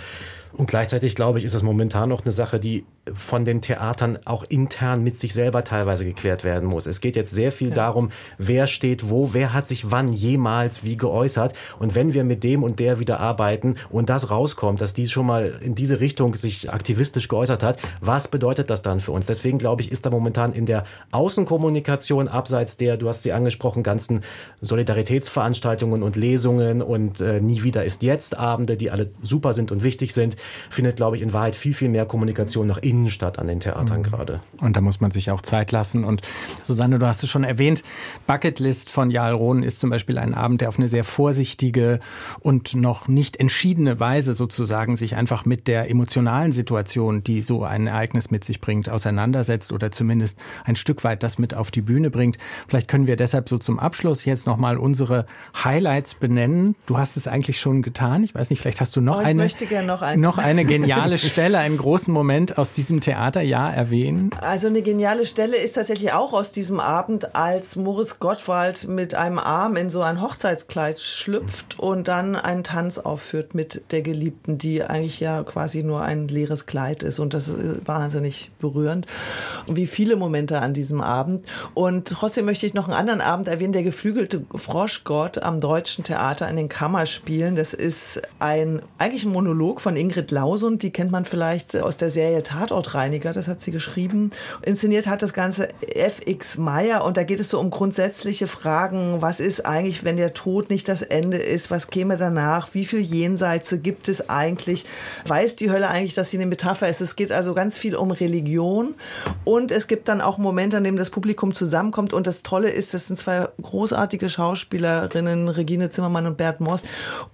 Und 0.53 0.67
gleichzeitig, 0.67 1.15
glaube 1.15 1.39
ich, 1.39 1.45
ist 1.45 1.55
das 1.55 1.63
momentan 1.63 2.09
noch 2.09 2.23
eine 2.23 2.31
Sache, 2.31 2.59
die 2.59 2.85
von 3.13 3.45
den 3.45 3.61
Theatern 3.61 4.19
auch 4.25 4.43
intern 4.47 5.03
mit 5.03 5.19
sich 5.19 5.33
selber 5.33 5.63
teilweise 5.63 6.05
geklärt 6.05 6.43
werden 6.43 6.67
muss. 6.67 6.87
Es 6.87 7.01
geht 7.01 7.15
jetzt 7.15 7.33
sehr 7.33 7.51
viel 7.51 7.69
ja. 7.69 7.75
darum, 7.75 8.09
wer 8.37 8.67
steht 8.67 9.09
wo, 9.09 9.33
wer 9.33 9.53
hat 9.53 9.67
sich 9.67 9.91
wann 9.91 10.11
jemals 10.13 10.83
wie 10.83 10.97
geäußert. 10.97 11.53
Und 11.79 11.95
wenn 11.95 12.13
wir 12.13 12.23
mit 12.23 12.43
dem 12.43 12.63
und 12.63 12.79
der 12.79 12.99
wieder 12.99 13.19
arbeiten 13.19 13.75
und 13.89 14.09
das 14.09 14.29
rauskommt, 14.29 14.81
dass 14.81 14.93
dies 14.93 15.11
schon 15.11 15.25
mal 15.25 15.59
in 15.61 15.75
diese 15.75 15.99
Richtung 15.99 16.35
sich 16.35 16.71
aktivistisch 16.71 17.27
geäußert 17.27 17.63
hat, 17.63 17.81
was 18.01 18.27
bedeutet 18.27 18.69
das 18.69 18.81
dann 18.81 18.99
für 18.99 19.11
uns? 19.11 19.25
Deswegen 19.25 19.57
glaube 19.57 19.81
ich, 19.81 19.91
ist 19.91 20.05
da 20.05 20.09
momentan 20.09 20.53
in 20.53 20.65
der 20.65 20.85
Außenkommunikation 21.11 22.27
abseits 22.27 22.77
der, 22.77 22.97
du 22.97 23.07
hast 23.07 23.23
sie 23.23 23.33
angesprochen, 23.33 23.83
ganzen 23.83 24.21
Solidaritätsveranstaltungen 24.61 26.03
und 26.03 26.15
Lesungen 26.15 26.81
und 26.81 27.21
äh, 27.21 27.41
nie 27.41 27.63
wieder 27.63 27.83
ist 27.83 28.03
jetzt 28.03 28.37
Abende, 28.37 28.77
die 28.77 28.91
alle 28.91 29.11
super 29.21 29.53
sind 29.53 29.71
und 29.71 29.83
wichtig 29.83 30.13
sind, 30.13 30.35
findet, 30.69 30.97
glaube 30.97 31.15
ich, 31.15 31.21
in 31.21 31.33
Wahrheit 31.33 31.55
viel, 31.55 31.73
viel 31.73 31.89
mehr 31.89 32.05
Kommunikation 32.05 32.67
nach 32.67 32.77
innen 32.77 32.98
Innenstadt 32.99 33.39
an 33.39 33.47
den 33.47 33.59
Theatern 33.59 33.99
mhm. 33.99 34.03
gerade. 34.03 34.41
Und 34.59 34.75
da 34.75 34.81
muss 34.81 34.99
man 34.99 35.11
sich 35.11 35.31
auch 35.31 35.41
Zeit 35.41 35.71
lassen. 35.71 36.03
Und 36.03 36.21
Susanne, 36.61 36.99
du 36.99 37.07
hast 37.07 37.23
es 37.23 37.29
schon 37.29 37.43
erwähnt, 37.43 37.83
Bucketlist 38.27 38.89
von 38.89 39.09
Jarl 39.09 39.33
Rohn 39.33 39.63
ist 39.63 39.79
zum 39.79 39.89
Beispiel 39.89 40.17
ein 40.17 40.33
Abend, 40.33 40.61
der 40.61 40.69
auf 40.69 40.77
eine 40.77 40.87
sehr 40.87 41.03
vorsichtige 41.03 41.99
und 42.41 42.75
noch 42.75 43.07
nicht 43.07 43.37
entschiedene 43.37 43.99
Weise 43.99 44.33
sozusagen 44.33 44.95
sich 44.95 45.15
einfach 45.15 45.45
mit 45.45 45.67
der 45.67 45.89
emotionalen 45.89 46.51
Situation, 46.51 47.23
die 47.23 47.41
so 47.41 47.63
ein 47.63 47.87
Ereignis 47.87 48.31
mit 48.31 48.43
sich 48.43 48.59
bringt, 48.59 48.89
auseinandersetzt 48.89 49.71
oder 49.71 49.91
zumindest 49.91 50.37
ein 50.65 50.75
Stück 50.75 51.03
weit 51.03 51.23
das 51.23 51.39
mit 51.39 51.53
auf 51.53 51.71
die 51.71 51.81
Bühne 51.81 52.11
bringt. 52.11 52.37
Vielleicht 52.67 52.87
können 52.87 53.07
wir 53.07 53.15
deshalb 53.15 53.47
so 53.49 53.57
zum 53.57 53.79
Abschluss 53.79 54.25
jetzt 54.25 54.45
nochmal 54.45 54.77
unsere 54.77 55.25
Highlights 55.63 56.15
benennen. 56.15 56.75
Du 56.85 56.97
hast 56.97 57.15
es 57.17 57.27
eigentlich 57.27 57.59
schon 57.59 57.81
getan. 57.81 58.23
Ich 58.23 58.35
weiß 58.35 58.49
nicht, 58.49 58.59
vielleicht 58.59 58.81
hast 58.81 58.95
du 58.95 59.01
noch 59.01 59.17
oh, 59.17 59.25
eine, 59.25 59.47
noch, 59.85 60.15
noch 60.15 60.37
eine 60.37 60.65
geniale 60.65 61.17
Stelle, 61.29 61.59
einen 61.59 61.77
großen 61.77 62.13
Moment 62.13 62.57
aus 62.57 62.73
diesem 62.73 62.88
diesem 62.89 63.01
Theaterjahr 63.01 63.71
erwähnen? 63.73 64.31
Also 64.41 64.67
eine 64.67 64.81
geniale 64.81 65.27
Stelle 65.27 65.57
ist 65.57 65.73
tatsächlich 65.73 66.11
auch 66.11 66.33
aus 66.33 66.51
diesem 66.51 66.79
Abend, 66.79 67.35
als 67.35 67.75
Moritz 67.75 68.19
Gottwald 68.19 68.87
mit 68.87 69.13
einem 69.13 69.37
Arm 69.37 69.75
in 69.75 69.91
so 69.91 70.01
ein 70.01 70.21
Hochzeitskleid 70.21 70.99
schlüpft 70.99 71.77
und 71.77 72.07
dann 72.07 72.35
einen 72.35 72.63
Tanz 72.63 72.97
aufführt 72.97 73.53
mit 73.53 73.83
der 73.91 74.01
Geliebten, 74.01 74.57
die 74.57 74.83
eigentlich 74.83 75.19
ja 75.19 75.43
quasi 75.43 75.83
nur 75.83 76.01
ein 76.01 76.27
leeres 76.27 76.65
Kleid 76.65 77.03
ist. 77.03 77.19
Und 77.19 77.35
das 77.35 77.47
ist 77.47 77.87
wahnsinnig 77.87 78.49
berührend. 78.59 79.05
Und 79.67 79.75
wie 79.75 79.87
viele 79.87 80.15
Momente 80.15 80.59
an 80.59 80.73
diesem 80.73 81.01
Abend. 81.01 81.45
Und 81.75 82.07
trotzdem 82.07 82.45
möchte 82.45 82.65
ich 82.65 82.73
noch 82.73 82.87
einen 82.87 82.97
anderen 82.97 83.21
Abend 83.21 83.47
erwähnen, 83.47 83.73
der 83.73 83.83
geflügelte 83.83 84.43
Froschgott 84.55 85.43
am 85.43 85.61
Deutschen 85.61 86.03
Theater 86.03 86.49
in 86.49 86.55
den 86.55 86.69
Kammerspielen. 86.69 87.55
Das 87.55 87.73
ist 87.73 88.21
ein 88.39 88.81
eigentlich 88.97 89.25
ein 89.25 89.31
Monolog 89.31 89.79
von 89.79 89.95
Ingrid 89.95 90.31
Lausund, 90.31 90.81
die 90.81 90.91
kennt 90.91 91.11
man 91.11 91.25
vielleicht 91.25 91.75
aus 91.77 91.97
der 91.97 92.09
Serie 92.09 92.41
Tatort 92.41 92.68
Tatortreiniger, 92.69 93.33
das 93.33 93.47
hat 93.47 93.61
sie 93.61 93.71
geschrieben. 93.71 94.29
Inszeniert 94.61 95.07
hat 95.07 95.23
das 95.23 95.33
Ganze 95.33 95.69
FX 95.81 96.57
Meyer 96.57 97.03
und 97.03 97.17
da 97.17 97.23
geht 97.23 97.39
es 97.39 97.49
so 97.49 97.59
um 97.59 97.71
grundsätzliche 97.71 98.47
Fragen. 98.47 99.21
Was 99.21 99.39
ist 99.39 99.65
eigentlich, 99.65 100.03
wenn 100.03 100.17
der 100.17 100.33
Tod 100.35 100.69
nicht 100.69 100.87
das 100.87 101.01
Ende 101.01 101.37
ist? 101.37 101.71
Was 101.71 101.89
käme 101.89 102.15
danach? 102.15 102.73
Wie 102.73 102.85
viel 102.85 102.99
Jenseits 102.99 103.75
gibt 103.81 104.07
es 104.07 104.29
eigentlich? 104.29 104.85
Weiß 105.25 105.55
die 105.55 105.71
Hölle 105.71 105.89
eigentlich, 105.89 106.13
dass 106.13 106.29
sie 106.29 106.37
eine 106.37 106.45
Metapher 106.45 106.87
ist? 106.87 107.01
Es 107.01 107.15
geht 107.15 107.31
also 107.31 107.55
ganz 107.55 107.77
viel 107.77 107.95
um 107.95 108.11
Religion 108.11 108.93
und 109.45 109.71
es 109.71 109.87
gibt 109.87 110.07
dann 110.07 110.21
auch 110.21 110.37
Momente, 110.37 110.77
an 110.77 110.83
denen 110.83 110.97
das 110.97 111.09
Publikum 111.09 111.55
zusammenkommt 111.55 112.13
und 112.13 112.27
das 112.27 112.43
Tolle 112.43 112.69
ist, 112.69 112.93
das 112.93 113.07
sind 113.07 113.17
zwei 113.17 113.47
großartige 113.61 114.29
Schauspielerinnen, 114.29 115.49
Regine 115.49 115.89
Zimmermann 115.89 116.27
und 116.27 116.37
Bert 116.37 116.61
Moss 116.61 116.83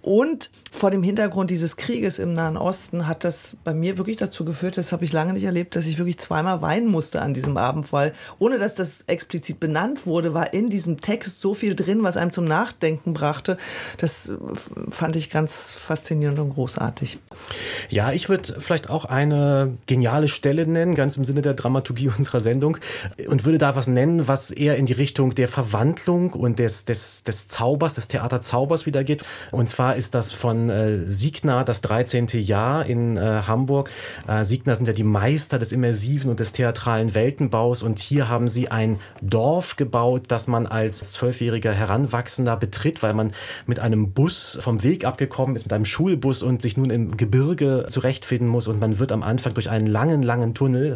und 0.01 0.49
vor 0.75 0.91
dem 0.91 1.03
Hintergrund 1.03 1.49
dieses 1.49 1.77
Krieges 1.77 2.19
im 2.19 2.33
Nahen 2.33 2.57
Osten 2.57 3.07
hat 3.07 3.23
das 3.23 3.57
bei 3.63 3.73
mir 3.73 3.97
wirklich 3.97 4.17
dazu 4.17 4.43
geführt, 4.43 4.77
das 4.77 4.91
habe 4.91 5.05
ich 5.05 5.13
lange 5.13 5.33
nicht 5.33 5.45
erlebt, 5.45 5.75
dass 5.75 5.87
ich 5.87 5.97
wirklich 5.97 6.17
zweimal 6.19 6.61
weinen 6.61 6.87
musste 6.87 7.21
an 7.21 7.33
diesem 7.33 7.57
Abend, 7.57 7.93
weil 7.93 8.11
ohne 8.39 8.59
dass 8.59 8.75
das 8.75 9.03
explizit 9.07 9.59
benannt 9.59 10.05
wurde, 10.05 10.33
war 10.33 10.53
in 10.53 10.69
diesem 10.69 10.99
Text 10.99 11.39
so 11.39 11.53
viel 11.53 11.75
drin, 11.75 12.03
was 12.03 12.17
einem 12.17 12.31
zum 12.31 12.45
Nachdenken 12.45 13.13
brachte. 13.13 13.57
Das 13.97 14.33
fand 14.89 15.15
ich 15.15 15.29
ganz 15.29 15.71
faszinierend 15.73 16.39
und 16.39 16.51
großartig. 16.51 17.19
Ja, 17.89 18.11
ich 18.11 18.27
würde 18.27 18.59
vielleicht 18.59 18.89
auch 18.89 19.05
eine 19.05 19.77
geniale 19.87 20.27
Stelle 20.27 20.67
nennen, 20.67 20.93
ganz 20.93 21.15
im 21.15 21.23
Sinne 21.23 21.41
der 21.41 21.53
Dramaturgie 21.53 22.09
unserer 22.17 22.41
Sendung 22.41 22.77
und 23.27 23.45
würde 23.45 23.57
da 23.57 23.75
was 23.75 23.87
nennen, 23.87 24.27
was 24.27 24.51
eher 24.51 24.75
in 24.75 24.85
die 24.85 24.93
Richtung 24.93 25.35
der 25.35 25.47
Verwandlung 25.47 26.33
und 26.33 26.59
des, 26.59 26.83
des, 26.83 27.23
des 27.23 27.47
Zaubers, 27.47 27.93
des 27.93 28.09
Theaterzaubers 28.09 28.85
wieder 28.85 29.05
geht. 29.05 29.23
Und 29.51 29.69
zwar 29.69 29.95
ist 29.95 30.13
das 30.13 30.33
von 30.33 30.64
äh, 30.69 30.97
Siegner, 30.97 31.63
das 31.63 31.81
13. 31.81 32.27
Jahr 32.33 32.85
in 32.85 33.17
äh, 33.17 33.43
Hamburg. 33.47 33.89
Äh, 34.27 34.45
Siegner 34.45 34.75
sind 34.75 34.87
ja 34.87 34.93
die 34.93 35.03
Meister 35.03 35.59
des 35.59 35.71
immersiven 35.71 36.29
und 36.29 36.39
des 36.39 36.51
theatralen 36.51 37.15
Weltenbaus 37.15 37.83
und 37.83 37.99
hier 37.99 38.29
haben 38.29 38.47
sie 38.47 38.69
ein 38.69 38.97
Dorf 39.21 39.75
gebaut, 39.75 40.23
das 40.27 40.47
man 40.47 40.67
als 40.67 40.99
zwölfjähriger 41.11 41.71
Heranwachsender 41.71 42.57
betritt, 42.57 43.03
weil 43.03 43.13
man 43.13 43.31
mit 43.65 43.79
einem 43.79 44.11
Bus 44.11 44.57
vom 44.61 44.83
Weg 44.83 45.05
abgekommen 45.05 45.55
ist, 45.55 45.65
mit 45.65 45.73
einem 45.73 45.85
Schulbus 45.85 46.43
und 46.43 46.61
sich 46.61 46.77
nun 46.77 46.89
im 46.89 47.17
Gebirge 47.17 47.85
zurechtfinden 47.89 48.47
muss 48.47 48.67
und 48.67 48.79
man 48.79 48.99
wird 48.99 49.11
am 49.11 49.23
Anfang 49.23 49.53
durch 49.53 49.69
einen 49.69 49.87
langen, 49.87 50.23
langen 50.23 50.53
Tunnel 50.53 50.95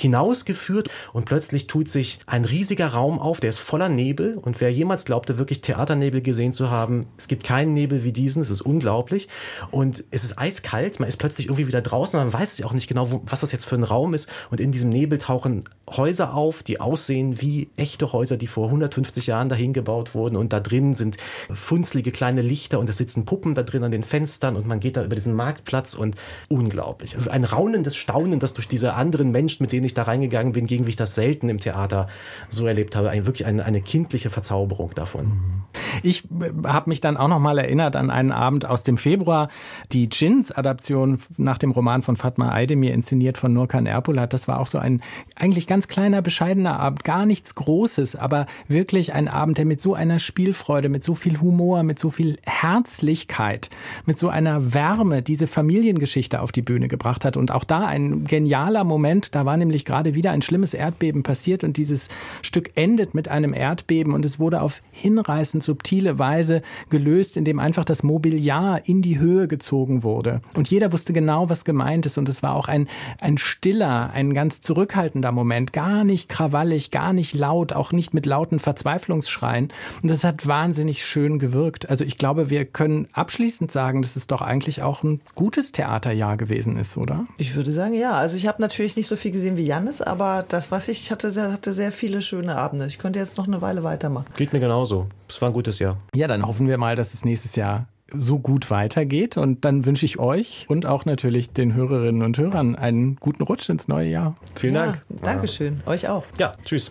hinausgeführt 0.00 0.88
und 1.12 1.24
plötzlich 1.24 1.66
tut 1.66 1.88
sich 1.88 2.18
ein 2.26 2.44
riesiger 2.44 2.88
Raum 2.88 3.18
auf, 3.18 3.40
der 3.40 3.50
ist 3.50 3.58
voller 3.58 3.88
Nebel. 3.88 4.38
Und 4.38 4.60
wer 4.60 4.72
jemals 4.72 5.04
glaubte, 5.04 5.38
wirklich 5.38 5.60
Theaternebel 5.60 6.22
gesehen 6.22 6.52
zu 6.52 6.70
haben, 6.70 7.06
es 7.16 7.28
gibt 7.28 7.44
keinen 7.44 7.72
Nebel 7.72 8.04
wie 8.04 8.12
diesen, 8.12 8.42
es 8.42 8.50
ist 8.50 8.60
unglaublich. 8.60 9.28
Und 9.70 10.04
es 10.10 10.24
ist 10.24 10.38
eiskalt, 10.38 11.00
man 11.00 11.08
ist 11.08 11.16
plötzlich 11.16 11.46
irgendwie 11.46 11.66
wieder 11.66 11.82
draußen, 11.82 12.18
man 12.18 12.32
weiß 12.32 12.62
auch 12.62 12.72
nicht 12.72 12.88
genau, 12.88 13.10
wo, 13.10 13.22
was 13.26 13.40
das 13.40 13.52
jetzt 13.52 13.66
für 13.66 13.74
ein 13.74 13.84
Raum 13.84 14.14
ist. 14.14 14.28
Und 14.50 14.60
in 14.60 14.72
diesem 14.72 14.90
Nebel 14.90 15.18
tauchen 15.18 15.64
Häuser 15.88 16.34
auf, 16.34 16.62
die 16.62 16.80
aussehen 16.80 17.40
wie 17.40 17.70
echte 17.76 18.12
Häuser, 18.12 18.36
die 18.36 18.46
vor 18.46 18.66
150 18.66 19.26
Jahren 19.26 19.48
dahin 19.48 19.72
gebaut 19.72 20.14
wurden. 20.14 20.36
Und 20.36 20.52
da 20.52 20.60
drin 20.60 20.94
sind 20.94 21.16
funzlige 21.52 22.12
kleine 22.12 22.42
Lichter 22.42 22.78
und 22.78 22.88
es 22.88 22.98
sitzen 22.98 23.24
Puppen 23.24 23.54
da 23.54 23.62
drin 23.62 23.84
an 23.84 23.90
den 23.90 24.04
Fenstern. 24.04 24.56
Und 24.56 24.66
man 24.66 24.80
geht 24.80 24.96
da 24.96 25.04
über 25.04 25.14
diesen 25.16 25.34
Marktplatz 25.34 25.94
und 25.94 26.16
unglaublich. 26.48 27.16
Ein 27.28 27.44
raunendes 27.44 27.96
Staunen, 27.96 28.38
das 28.38 28.52
durch 28.52 28.68
diese 28.68 28.94
anderen 28.94 29.30
Menschen, 29.30 29.62
mit 29.62 29.72
denen 29.72 29.87
ich 29.88 29.94
da 29.94 30.04
reingegangen 30.04 30.52
bin, 30.52 30.66
gegen 30.66 30.86
wie 30.86 30.90
ich 30.90 30.96
das 30.96 31.14
selten 31.14 31.48
im 31.48 31.60
Theater 31.60 32.08
so 32.48 32.66
erlebt 32.66 32.96
habe. 32.96 33.10
Ein, 33.10 33.26
wirklich 33.26 33.46
eine, 33.46 33.64
eine 33.64 33.80
kindliche 33.80 34.30
Verzauberung 34.30 34.94
davon. 34.94 35.64
Ich 36.02 36.24
äh, 36.24 36.66
habe 36.66 36.90
mich 36.90 37.00
dann 37.00 37.16
auch 37.16 37.28
noch 37.28 37.38
mal 37.38 37.58
erinnert 37.58 37.96
an 37.96 38.10
einen 38.10 38.32
Abend 38.32 38.66
aus 38.66 38.82
dem 38.82 38.96
Februar, 38.96 39.48
die 39.92 40.08
Jins-Adaption 40.10 41.20
nach 41.36 41.58
dem 41.58 41.70
Roman 41.70 42.02
von 42.02 42.16
Fatma 42.16 42.52
Aydemir, 42.54 42.94
inszeniert 42.94 43.38
von 43.38 43.52
Nurkan 43.52 43.86
Erpolat. 43.86 44.32
Das 44.32 44.48
war 44.48 44.60
auch 44.60 44.66
so 44.66 44.78
ein 44.78 45.02
eigentlich 45.36 45.66
ganz 45.66 45.88
kleiner, 45.88 46.22
bescheidener 46.22 46.78
Abend, 46.80 47.04
gar 47.04 47.26
nichts 47.26 47.54
Großes, 47.54 48.16
aber 48.16 48.46
wirklich 48.68 49.12
ein 49.12 49.28
Abend, 49.28 49.58
der 49.58 49.64
mit 49.64 49.80
so 49.80 49.94
einer 49.94 50.18
Spielfreude, 50.18 50.88
mit 50.88 51.02
so 51.02 51.14
viel 51.14 51.40
Humor, 51.40 51.82
mit 51.82 51.98
so 51.98 52.10
viel 52.10 52.38
Herzlichkeit, 52.46 53.70
mit 54.06 54.18
so 54.18 54.28
einer 54.28 54.74
Wärme 54.74 55.22
diese 55.22 55.46
Familiengeschichte 55.46 56.40
auf 56.40 56.52
die 56.52 56.62
Bühne 56.62 56.88
gebracht 56.88 57.24
hat. 57.24 57.36
Und 57.36 57.52
auch 57.52 57.64
da 57.64 57.86
ein 57.86 58.24
genialer 58.24 58.84
Moment, 58.84 59.34
da 59.34 59.44
war 59.44 59.56
nämlich 59.56 59.84
gerade 59.84 60.14
wieder 60.14 60.30
ein 60.30 60.42
schlimmes 60.42 60.74
Erdbeben 60.74 61.22
passiert 61.22 61.64
und 61.64 61.76
dieses 61.76 62.08
Stück 62.42 62.70
endet 62.74 63.14
mit 63.14 63.28
einem 63.28 63.52
Erdbeben 63.52 64.12
und 64.12 64.24
es 64.24 64.38
wurde 64.38 64.60
auf 64.60 64.82
hinreißend 64.90 65.62
subtil 65.62 65.87
subtile 65.88 66.18
Weise 66.18 66.60
gelöst, 66.90 67.38
indem 67.38 67.58
einfach 67.58 67.84
das 67.84 68.02
Mobiliar 68.02 68.86
in 68.86 69.00
die 69.00 69.18
Höhe 69.18 69.48
gezogen 69.48 70.02
wurde. 70.02 70.42
Und 70.54 70.68
jeder 70.68 70.92
wusste 70.92 71.14
genau, 71.14 71.48
was 71.48 71.64
gemeint 71.64 72.04
ist. 72.04 72.18
Und 72.18 72.28
es 72.28 72.42
war 72.42 72.54
auch 72.54 72.68
ein, 72.68 72.88
ein 73.20 73.38
stiller, 73.38 74.10
ein 74.12 74.34
ganz 74.34 74.60
zurückhaltender 74.60 75.32
Moment. 75.32 75.72
Gar 75.72 76.04
nicht 76.04 76.28
krawallig, 76.28 76.90
gar 76.90 77.14
nicht 77.14 77.34
laut, 77.34 77.72
auch 77.72 77.92
nicht 77.92 78.12
mit 78.12 78.26
lauten 78.26 78.58
Verzweiflungsschreien. 78.58 79.72
Und 80.02 80.10
das 80.10 80.24
hat 80.24 80.46
wahnsinnig 80.46 81.06
schön 81.06 81.38
gewirkt. 81.38 81.88
Also 81.88 82.04
ich 82.04 82.18
glaube, 82.18 82.50
wir 82.50 82.66
können 82.66 83.08
abschließend 83.14 83.72
sagen, 83.72 84.02
dass 84.02 84.16
es 84.16 84.26
doch 84.26 84.42
eigentlich 84.42 84.82
auch 84.82 85.02
ein 85.02 85.22
gutes 85.34 85.72
Theaterjahr 85.72 86.36
gewesen 86.36 86.76
ist, 86.76 86.98
oder? 86.98 87.26
Ich 87.38 87.56
würde 87.56 87.72
sagen, 87.72 87.94
ja. 87.94 88.12
Also 88.12 88.36
ich 88.36 88.46
habe 88.46 88.60
natürlich 88.60 88.96
nicht 88.96 89.08
so 89.08 89.16
viel 89.16 89.30
gesehen 89.30 89.56
wie 89.56 89.64
Jannis, 89.64 90.02
aber 90.02 90.44
das, 90.46 90.70
was 90.70 90.88
ich 90.88 91.10
hatte, 91.10 91.32
hatte 91.50 91.72
sehr 91.72 91.92
viele 91.92 92.20
schöne 92.20 92.56
Abende. 92.56 92.86
Ich 92.86 92.98
könnte 92.98 93.18
jetzt 93.18 93.38
noch 93.38 93.46
eine 93.46 93.62
Weile 93.62 93.84
weitermachen. 93.84 94.26
Geht 94.36 94.52
mir 94.52 94.60
genauso. 94.60 95.08
Es 95.28 95.40
war 95.40 95.50
ein 95.50 95.54
gutes 95.54 95.78
Jahr. 95.78 95.98
Ja, 96.14 96.26
dann 96.26 96.46
hoffen 96.46 96.68
wir 96.68 96.78
mal, 96.78 96.96
dass 96.96 97.14
es 97.14 97.24
nächstes 97.24 97.56
Jahr 97.56 97.86
so 98.10 98.38
gut 98.38 98.70
weitergeht. 98.70 99.36
Und 99.36 99.64
dann 99.64 99.84
wünsche 99.84 100.06
ich 100.06 100.18
euch 100.18 100.66
und 100.68 100.86
auch 100.86 101.04
natürlich 101.04 101.50
den 101.50 101.74
Hörerinnen 101.74 102.22
und 102.22 102.38
Hörern 102.38 102.74
einen 102.76 103.16
guten 103.16 103.42
Rutsch 103.42 103.68
ins 103.68 103.88
neue 103.88 104.08
Jahr. 104.08 104.36
Vielen 104.54 104.74
ja, 104.74 104.86
Dank. 104.86 105.04
Dankeschön. 105.22 105.80
Euch 105.86 106.08
auch. 106.08 106.24
Ja, 106.38 106.54
tschüss. 106.64 106.90